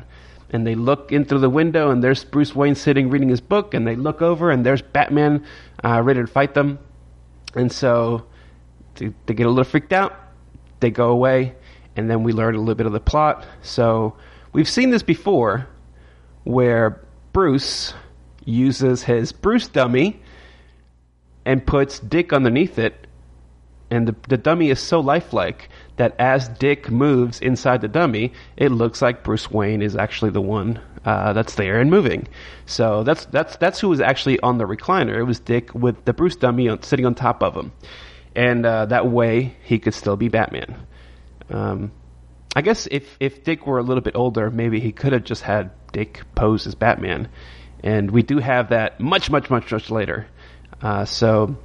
And 0.51 0.67
they 0.67 0.75
look 0.75 1.11
in 1.11 1.25
through 1.25 1.39
the 1.39 1.49
window, 1.49 1.91
and 1.91 2.03
there's 2.03 2.23
Bruce 2.23 2.53
Wayne 2.53 2.75
sitting 2.75 3.09
reading 3.09 3.29
his 3.29 3.41
book. 3.41 3.73
And 3.73 3.87
they 3.87 3.95
look 3.95 4.21
over, 4.21 4.51
and 4.51 4.65
there's 4.65 4.81
Batman 4.81 5.45
uh, 5.83 6.01
ready 6.03 6.21
to 6.21 6.27
fight 6.27 6.53
them. 6.53 6.77
And 7.55 7.71
so 7.71 8.27
they, 8.95 9.11
they 9.25 9.33
get 9.33 9.47
a 9.47 9.49
little 9.49 9.63
freaked 9.63 9.93
out. 9.93 10.13
They 10.79 10.91
go 10.91 11.09
away 11.09 11.55
and 11.95 12.09
then 12.09 12.23
we 12.23 12.33
learn 12.33 12.55
a 12.55 12.59
little 12.59 12.75
bit 12.75 12.85
of 12.85 12.93
the 12.93 12.99
plot. 12.99 13.45
So 13.61 14.15
we've 14.53 14.69
seen 14.69 14.89
this 14.89 15.03
before, 15.03 15.67
where 16.43 17.01
Bruce 17.33 17.93
uses 18.45 19.03
his 19.03 19.31
Bruce 19.31 19.67
dummy 19.67 20.21
and 21.45 21.65
puts 21.65 21.99
Dick 21.99 22.33
underneath 22.33 22.77
it, 22.79 23.07
and 23.89 24.07
the, 24.07 24.15
the 24.29 24.37
dummy 24.37 24.69
is 24.69 24.79
so 24.79 24.99
lifelike 24.99 25.69
that 25.97 26.15
as 26.17 26.47
Dick 26.47 26.89
moves 26.89 27.41
inside 27.41 27.81
the 27.81 27.87
dummy, 27.87 28.31
it 28.55 28.71
looks 28.71 29.01
like 29.01 29.23
Bruce 29.23 29.51
Wayne 29.51 29.81
is 29.81 29.95
actually 29.95 30.31
the 30.31 30.41
one 30.41 30.79
uh, 31.03 31.33
that's 31.33 31.55
there 31.55 31.79
and 31.79 31.91
moving. 31.91 32.27
So 32.65 33.03
that's 33.03 33.25
that's 33.25 33.57
that's 33.57 33.79
who 33.79 33.89
was 33.89 33.99
actually 33.99 34.39
on 34.39 34.59
the 34.59 34.65
recliner. 34.65 35.17
It 35.17 35.23
was 35.23 35.39
Dick 35.39 35.73
with 35.75 36.05
the 36.05 36.13
Bruce 36.13 36.37
dummy 36.37 36.69
on, 36.69 36.83
sitting 36.83 37.05
on 37.05 37.15
top 37.15 37.43
of 37.43 37.53
him, 37.53 37.71
and 38.35 38.65
uh, 38.65 38.85
that 38.85 39.07
way 39.07 39.55
he 39.63 39.77
could 39.77 39.93
still 39.93 40.15
be 40.15 40.29
Batman. 40.29 40.87
Um, 41.51 41.91
I 42.55 42.61
guess 42.61 42.87
if 42.89 43.15
if 43.19 43.43
Dick 43.43 43.65
were 43.65 43.79
a 43.79 43.83
little 43.83 44.01
bit 44.01 44.15
older, 44.15 44.49
maybe 44.49 44.79
he 44.79 44.91
could 44.91 45.13
have 45.13 45.23
just 45.23 45.43
had 45.43 45.71
Dick 45.93 46.21
pose 46.35 46.67
as 46.67 46.75
Batman, 46.75 47.29
and 47.83 48.11
we 48.11 48.23
do 48.23 48.39
have 48.39 48.69
that 48.69 48.99
much, 48.99 49.29
much, 49.29 49.49
much, 49.49 49.71
much 49.71 49.89
later. 49.89 50.27
Uh, 50.81 51.05
so, 51.05 51.55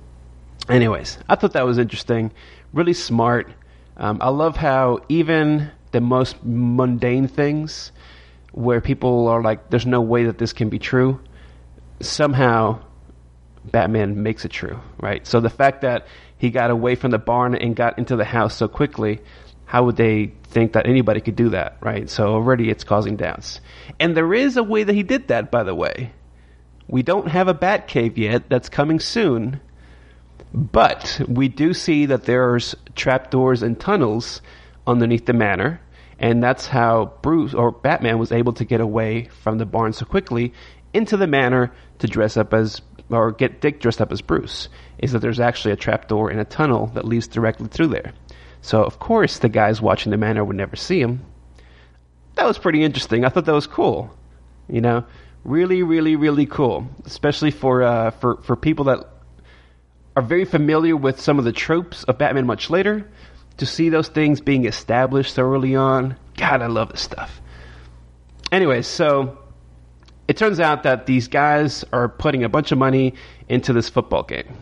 anyways, 0.68 1.18
I 1.28 1.36
thought 1.36 1.54
that 1.54 1.66
was 1.66 1.78
interesting, 1.78 2.32
really 2.72 2.92
smart. 2.92 3.52
Um, 3.96 4.18
I 4.20 4.28
love 4.28 4.56
how 4.56 5.00
even 5.08 5.70
the 5.90 6.00
most 6.00 6.36
mundane 6.44 7.28
things, 7.28 7.90
where 8.52 8.80
people 8.80 9.28
are 9.28 9.42
like, 9.42 9.70
"There's 9.70 9.86
no 9.86 10.02
way 10.02 10.24
that 10.24 10.38
this 10.38 10.52
can 10.52 10.68
be 10.68 10.78
true," 10.78 11.20
somehow 12.00 12.80
Batman 13.64 14.22
makes 14.22 14.44
it 14.44 14.50
true, 14.50 14.78
right? 15.00 15.26
So 15.26 15.40
the 15.40 15.50
fact 15.50 15.80
that 15.80 16.06
he 16.38 16.50
got 16.50 16.70
away 16.70 16.94
from 16.94 17.10
the 17.10 17.18
barn 17.18 17.54
and 17.54 17.74
got 17.74 17.98
into 17.98 18.14
the 18.16 18.24
house 18.24 18.54
so 18.54 18.68
quickly 18.68 19.20
how 19.66 19.84
would 19.84 19.96
they 19.96 20.32
think 20.44 20.72
that 20.72 20.86
anybody 20.86 21.20
could 21.20 21.36
do 21.36 21.50
that, 21.50 21.76
right? 21.80 22.08
So 22.08 22.28
already 22.28 22.70
it's 22.70 22.84
causing 22.84 23.16
doubts. 23.16 23.60
And 24.00 24.16
there 24.16 24.32
is 24.32 24.56
a 24.56 24.62
way 24.62 24.84
that 24.84 24.94
he 24.94 25.02
did 25.02 25.28
that, 25.28 25.50
by 25.50 25.64
the 25.64 25.74
way. 25.74 26.12
We 26.88 27.02
don't 27.02 27.28
have 27.28 27.48
a 27.48 27.54
bat 27.54 27.88
cave 27.88 28.16
yet. 28.16 28.48
That's 28.48 28.68
coming 28.68 29.00
soon. 29.00 29.60
But 30.54 31.20
we 31.28 31.48
do 31.48 31.74
see 31.74 32.06
that 32.06 32.24
there's 32.24 32.76
trapdoors 32.94 33.62
and 33.62 33.78
tunnels 33.78 34.40
underneath 34.86 35.26
the 35.26 35.32
manor. 35.32 35.80
And 36.18 36.42
that's 36.42 36.68
how 36.68 37.12
Bruce 37.20 37.52
or 37.52 37.72
Batman 37.72 38.18
was 38.18 38.30
able 38.32 38.52
to 38.54 38.64
get 38.64 38.80
away 38.80 39.24
from 39.42 39.58
the 39.58 39.66
barn 39.66 39.92
so 39.92 40.06
quickly 40.06 40.54
into 40.94 41.16
the 41.16 41.26
manor 41.26 41.72
to 41.98 42.06
dress 42.06 42.36
up 42.36 42.54
as 42.54 42.80
or 43.10 43.32
get 43.32 43.60
Dick 43.60 43.80
dressed 43.80 44.00
up 44.00 44.12
as 44.12 44.22
Bruce. 44.22 44.68
Is 44.98 45.12
that 45.12 45.18
there's 45.18 45.40
actually 45.40 45.72
a 45.72 45.76
trapdoor 45.76 46.30
in 46.30 46.38
a 46.38 46.44
tunnel 46.44 46.86
that 46.94 47.04
leads 47.04 47.26
directly 47.26 47.66
through 47.68 47.88
there. 47.88 48.12
So, 48.60 48.82
of 48.82 48.98
course, 48.98 49.38
the 49.38 49.48
guys 49.48 49.80
watching 49.80 50.10
the 50.10 50.16
manor 50.16 50.44
would 50.44 50.56
never 50.56 50.76
see 50.76 51.00
him. 51.00 51.24
That 52.34 52.46
was 52.46 52.58
pretty 52.58 52.82
interesting. 52.82 53.24
I 53.24 53.28
thought 53.28 53.44
that 53.46 53.52
was 53.52 53.66
cool. 53.66 54.10
You 54.68 54.80
know, 54.80 55.04
really, 55.44 55.82
really, 55.82 56.16
really 56.16 56.46
cool. 56.46 56.88
Especially 57.04 57.50
for 57.50 57.82
uh, 57.82 58.10
for 58.10 58.36
for 58.42 58.56
people 58.56 58.86
that 58.86 59.06
are 60.16 60.22
very 60.22 60.44
familiar 60.44 60.96
with 60.96 61.20
some 61.20 61.38
of 61.38 61.44
the 61.44 61.52
tropes 61.52 62.04
of 62.04 62.18
Batman 62.18 62.46
much 62.46 62.70
later. 62.70 63.08
To 63.58 63.64
see 63.64 63.88
those 63.88 64.08
things 64.08 64.42
being 64.42 64.66
established 64.66 65.34
so 65.34 65.42
early 65.42 65.74
on, 65.74 66.16
God, 66.36 66.60
I 66.60 66.66
love 66.66 66.90
this 66.90 67.00
stuff. 67.00 67.40
Anyway, 68.52 68.82
so 68.82 69.38
it 70.28 70.36
turns 70.36 70.60
out 70.60 70.82
that 70.82 71.06
these 71.06 71.28
guys 71.28 71.82
are 71.90 72.08
putting 72.08 72.44
a 72.44 72.50
bunch 72.50 72.70
of 72.70 72.76
money 72.76 73.14
into 73.48 73.72
this 73.72 73.88
football 73.88 74.24
game. 74.24 74.54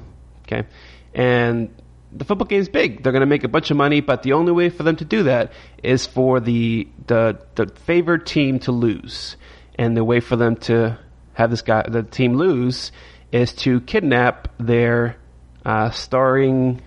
Okay, 0.42 0.64
and 1.12 1.74
the 2.16 2.24
football 2.24 2.46
game 2.46 2.61
is 2.61 2.68
big. 2.68 3.03
They're 3.03 3.12
going 3.12 3.20
to 3.20 3.27
make 3.27 3.44
a 3.44 3.48
bunch 3.48 3.70
of 3.70 3.77
money, 3.77 4.00
but 4.00 4.22
the 4.22 4.33
only 4.35 4.53
way 4.53 4.70
for 4.70 4.85
them 4.85 4.96
to 4.96 5.05
do 5.05 5.24
that 5.24 5.53
is 5.83 6.07
for 6.07 6.40
the 6.40 6.88
the 7.07 7.38
the 7.57 7.66
favored 7.66 8.27
team 8.27 8.61
to 8.61 8.72
lose, 8.72 9.37
and 9.77 9.96
the 9.96 10.05
way 10.05 10.20
for 10.20 10.37
them 10.37 10.57
to 10.57 10.98
have 11.35 11.50
this 11.50 11.62
guy 11.62 11.85
the 11.88 12.03
team 12.03 12.35
lose 12.35 12.92
is 13.33 13.53
to 13.53 13.81
kidnap 13.81 14.48
their 14.59 15.16
uh, 15.64 15.90
starring. 15.90 16.81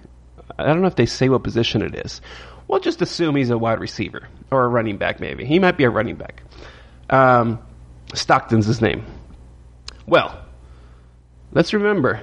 I 0.57 0.65
don't 0.65 0.81
know 0.81 0.87
if 0.87 0.95
they 0.95 1.05
say 1.05 1.29
what 1.29 1.43
position 1.43 1.81
it 1.81 1.93
is. 1.93 2.21
We'll 2.67 2.79
just 2.79 3.01
assume 3.01 3.35
he's 3.35 3.49
a 3.49 3.57
wide 3.57 3.79
receiver 3.79 4.27
or 4.49 4.65
a 4.65 4.67
running 4.67 4.97
back. 4.97 5.19
Maybe 5.19 5.45
he 5.45 5.59
might 5.59 5.77
be 5.77 5.83
a 5.83 5.89
running 5.89 6.15
back. 6.15 6.41
Um, 7.09 7.59
Stockton's 8.13 8.65
his 8.65 8.81
name. 8.81 9.05
Well, 10.05 10.39
let's 11.51 11.73
remember, 11.73 12.21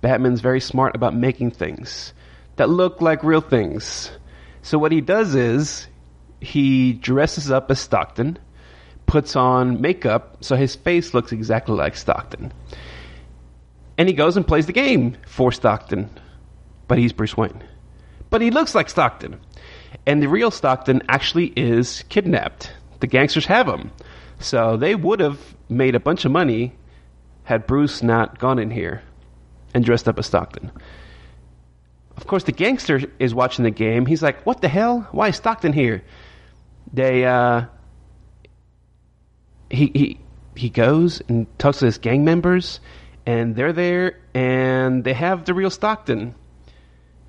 Batman's 0.00 0.40
very 0.40 0.60
smart 0.60 0.96
about 0.96 1.14
making 1.14 1.50
things 1.52 2.14
that 2.58 2.68
look 2.68 3.00
like 3.00 3.24
real 3.24 3.40
things. 3.40 4.10
So 4.62 4.78
what 4.78 4.92
he 4.92 5.00
does 5.00 5.34
is 5.34 5.86
he 6.40 6.92
dresses 6.92 7.50
up 7.50 7.70
as 7.70 7.80
Stockton, 7.80 8.38
puts 9.06 9.34
on 9.34 9.80
makeup 9.80 10.36
so 10.44 10.54
his 10.54 10.76
face 10.76 11.14
looks 11.14 11.32
exactly 11.32 11.74
like 11.74 11.96
Stockton. 11.96 12.52
And 13.96 14.08
he 14.08 14.14
goes 14.14 14.36
and 14.36 14.46
plays 14.46 14.66
the 14.66 14.72
game 14.72 15.16
for 15.26 15.50
Stockton. 15.50 16.10
But 16.86 16.98
he's 16.98 17.12
Bruce 17.12 17.36
Wayne. 17.36 17.64
But 18.30 18.42
he 18.42 18.50
looks 18.50 18.74
like 18.74 18.88
Stockton. 18.88 19.40
And 20.06 20.22
the 20.22 20.28
real 20.28 20.50
Stockton 20.50 21.02
actually 21.08 21.52
is 21.56 22.04
kidnapped. 22.08 22.70
The 23.00 23.06
gangsters 23.06 23.46
have 23.46 23.66
him. 23.66 23.90
So 24.38 24.76
they 24.76 24.94
would 24.94 25.20
have 25.20 25.40
made 25.68 25.94
a 25.94 26.00
bunch 26.00 26.24
of 26.24 26.30
money 26.30 26.74
had 27.44 27.66
Bruce 27.66 28.02
not 28.02 28.38
gone 28.38 28.58
in 28.58 28.70
here 28.70 29.02
and 29.74 29.84
dressed 29.84 30.08
up 30.08 30.18
as 30.18 30.26
Stockton. 30.26 30.70
Of 32.18 32.26
course, 32.26 32.42
the 32.42 32.50
gangster 32.50 33.00
is 33.20 33.32
watching 33.32 33.62
the 33.62 33.70
game. 33.70 34.04
He's 34.04 34.24
like, 34.24 34.44
"What 34.44 34.60
the 34.60 34.66
hell? 34.66 35.06
Why 35.12 35.28
is 35.28 35.36
Stockton 35.36 35.72
here?" 35.72 36.02
They 36.92 37.24
uh, 37.24 37.66
he 39.70 39.92
he 39.94 40.20
he 40.56 40.68
goes 40.68 41.22
and 41.28 41.46
talks 41.60 41.78
to 41.78 41.84
his 41.84 41.98
gang 41.98 42.24
members, 42.24 42.80
and 43.24 43.54
they're 43.54 43.72
there, 43.72 44.18
and 44.34 45.04
they 45.04 45.12
have 45.12 45.44
the 45.44 45.54
real 45.54 45.70
Stockton. 45.70 46.34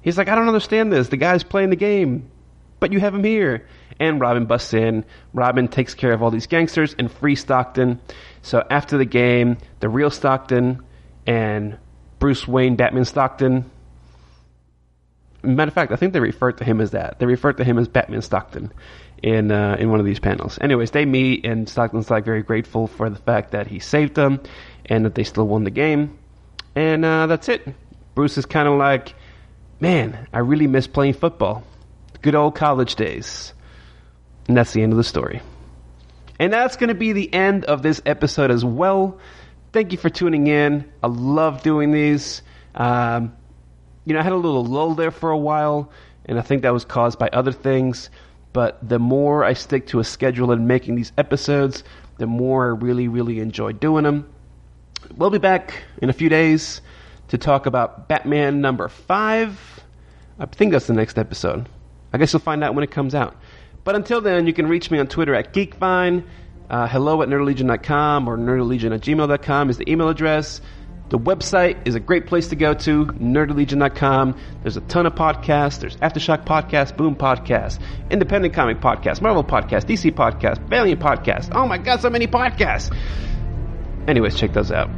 He's 0.01 0.17
like, 0.17 0.27
"I 0.27 0.33
don't 0.33 0.47
understand 0.47 0.91
this. 0.91 1.09
The 1.09 1.17
guy's 1.17 1.43
playing 1.43 1.69
the 1.69 1.75
game, 1.75 2.31
but 2.79 2.91
you 2.91 2.99
have 2.99 3.13
him 3.13 3.23
here." 3.23 3.67
And 3.99 4.19
Robin 4.19 4.47
busts 4.47 4.73
in. 4.73 5.05
Robin 5.35 5.67
takes 5.67 5.93
care 5.93 6.13
of 6.13 6.23
all 6.23 6.31
these 6.31 6.47
gangsters 6.47 6.95
and 6.97 7.11
frees 7.11 7.41
Stockton. 7.41 8.01
So 8.41 8.65
after 8.71 8.97
the 8.97 9.05
game, 9.05 9.57
the 9.81 9.89
real 9.89 10.09
Stockton 10.09 10.81
and 11.27 11.77
Bruce 12.17 12.47
Wayne, 12.47 12.75
Batman 12.75 13.05
Stockton, 13.05 13.69
Matter 15.41 15.69
of 15.69 15.73
fact, 15.73 15.91
I 15.91 15.95
think 15.95 16.13
they 16.13 16.19
refer 16.19 16.51
to 16.51 16.63
him 16.63 16.81
as 16.81 16.91
that. 16.91 17.19
They 17.19 17.25
refer 17.25 17.53
to 17.53 17.63
him 17.63 17.77
as 17.77 17.87
Batman 17.87 18.21
Stockton 18.21 18.73
in 19.23 19.51
uh, 19.51 19.77
in 19.79 19.89
one 19.89 19.99
of 19.99 20.05
these 20.05 20.19
panels. 20.19 20.57
Anyways, 20.59 20.91
they 20.91 21.05
meet, 21.05 21.45
and 21.45 21.67
Stockton's 21.69 22.09
like 22.09 22.25
very 22.25 22.43
grateful 22.43 22.87
for 22.87 23.09
the 23.09 23.17
fact 23.17 23.51
that 23.51 23.67
he 23.67 23.79
saved 23.79 24.15
them 24.15 24.41
and 24.85 25.05
that 25.05 25.15
they 25.15 25.23
still 25.23 25.47
won 25.47 25.63
the 25.63 25.71
game. 25.71 26.17
And 26.75 27.05
uh, 27.05 27.27
that's 27.27 27.49
it. 27.49 27.67
Bruce 28.15 28.37
is 28.37 28.45
kind 28.45 28.67
of 28.67 28.77
like, 28.77 29.15
man, 29.79 30.27
I 30.33 30.39
really 30.39 30.67
miss 30.67 30.87
playing 30.87 31.13
football. 31.13 31.63
Good 32.21 32.35
old 32.35 32.55
college 32.55 32.95
days. 32.95 33.53
And 34.47 34.57
that's 34.57 34.73
the 34.73 34.81
end 34.81 34.91
of 34.91 34.97
the 34.97 35.03
story. 35.03 35.41
And 36.39 36.51
that's 36.51 36.75
going 36.75 36.87
to 36.87 36.95
be 36.95 37.13
the 37.13 37.33
end 37.33 37.65
of 37.65 37.81
this 37.81 38.01
episode 38.05 38.51
as 38.51 38.65
well. 38.65 39.19
Thank 39.71 39.91
you 39.91 39.97
for 39.97 40.09
tuning 40.09 40.47
in. 40.47 40.91
I 41.03 41.07
love 41.07 41.61
doing 41.61 41.91
these. 41.91 42.41
Um, 42.73 43.33
you 44.09 44.13
know, 44.13 44.21
I 44.21 44.23
had 44.23 44.33
a 44.33 44.37
little 44.37 44.65
lull 44.65 44.95
there 44.95 45.11
for 45.11 45.29
a 45.29 45.37
while, 45.37 45.91
and 46.25 46.39
I 46.39 46.41
think 46.41 46.63
that 46.63 46.73
was 46.73 46.83
caused 46.83 47.19
by 47.19 47.29
other 47.31 47.51
things. 47.51 48.09
But 48.53 48.79
the 48.87 48.97
more 48.97 49.45
I 49.45 49.53
stick 49.53 49.85
to 49.87 49.99
a 49.99 50.03
schedule 50.03 50.51
and 50.51 50.67
making 50.67 50.95
these 50.95 51.11
episodes, 51.15 51.83
the 52.17 52.25
more 52.25 52.65
I 52.65 52.69
really, 52.69 53.07
really 53.07 53.39
enjoy 53.39 53.73
doing 53.73 54.03
them. 54.03 54.27
We'll 55.15 55.29
be 55.29 55.37
back 55.37 55.83
in 56.01 56.09
a 56.09 56.13
few 56.13 56.27
days 56.27 56.81
to 57.27 57.37
talk 57.37 57.67
about 57.67 58.07
Batman 58.07 58.61
number 58.61 58.87
five. 58.89 59.83
I 60.39 60.47
think 60.47 60.71
that's 60.71 60.87
the 60.87 60.93
next 60.93 61.19
episode. 61.19 61.69
I 62.11 62.17
guess 62.17 62.33
you'll 62.33 62.39
find 62.39 62.63
out 62.63 62.73
when 62.73 62.83
it 62.83 62.89
comes 62.89 63.13
out. 63.13 63.35
But 63.83 63.95
until 63.95 64.21
then, 64.21 64.47
you 64.47 64.53
can 64.53 64.67
reach 64.67 64.89
me 64.89 64.97
on 64.97 65.05
Twitter 65.05 65.35
at 65.35 65.53
GeekVine. 65.53 66.23
Uh, 66.67 66.87
hello 66.87 67.21
at 67.21 67.29
nerdlegion.com 67.29 68.27
or 68.27 68.37
nerdlegion 68.37 68.93
at 68.93 69.01
gmail.com 69.01 69.69
is 69.69 69.77
the 69.77 69.89
email 69.89 70.09
address. 70.09 70.61
The 71.09 71.17
website 71.17 71.87
is 71.87 71.95
a 71.95 71.99
great 71.99 72.27
place 72.27 72.49
to 72.49 72.55
go 72.55 72.75
to, 72.75 73.05
nerdlegion.com. 73.07 74.37
There's 74.61 74.77
a 74.77 74.81
ton 74.81 75.07
of 75.07 75.15
podcasts. 75.15 75.79
There's 75.79 75.97
Aftershock 75.97 76.45
Podcast, 76.45 76.97
Boom 76.97 77.15
Podcast, 77.15 77.79
Independent 78.11 78.53
Comic 78.53 78.79
Podcast, 78.79 79.19
Marvel 79.21 79.43
Podcast, 79.43 79.85
DC 79.85 80.11
Podcast, 80.11 80.59
Valiant 80.69 81.01
Podcast. 81.01 81.49
Oh 81.53 81.67
my 81.67 81.79
god, 81.79 82.01
so 82.01 82.11
many 82.11 82.27
podcasts! 82.27 82.95
Anyways, 84.07 84.35
check 84.35 84.53
those 84.53 84.71
out. 84.71 84.89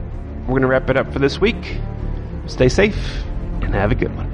We're 0.42 0.48
going 0.48 0.62
to 0.64 0.68
wrap 0.68 0.90
it 0.90 0.98
up 0.98 1.14
for 1.14 1.20
this 1.20 1.40
week. 1.40 1.80
Stay 2.48 2.68
safe 2.68 3.24
and 3.62 3.74
have 3.74 3.92
a 3.92 3.96
good 3.96 4.14
one. 4.16 4.31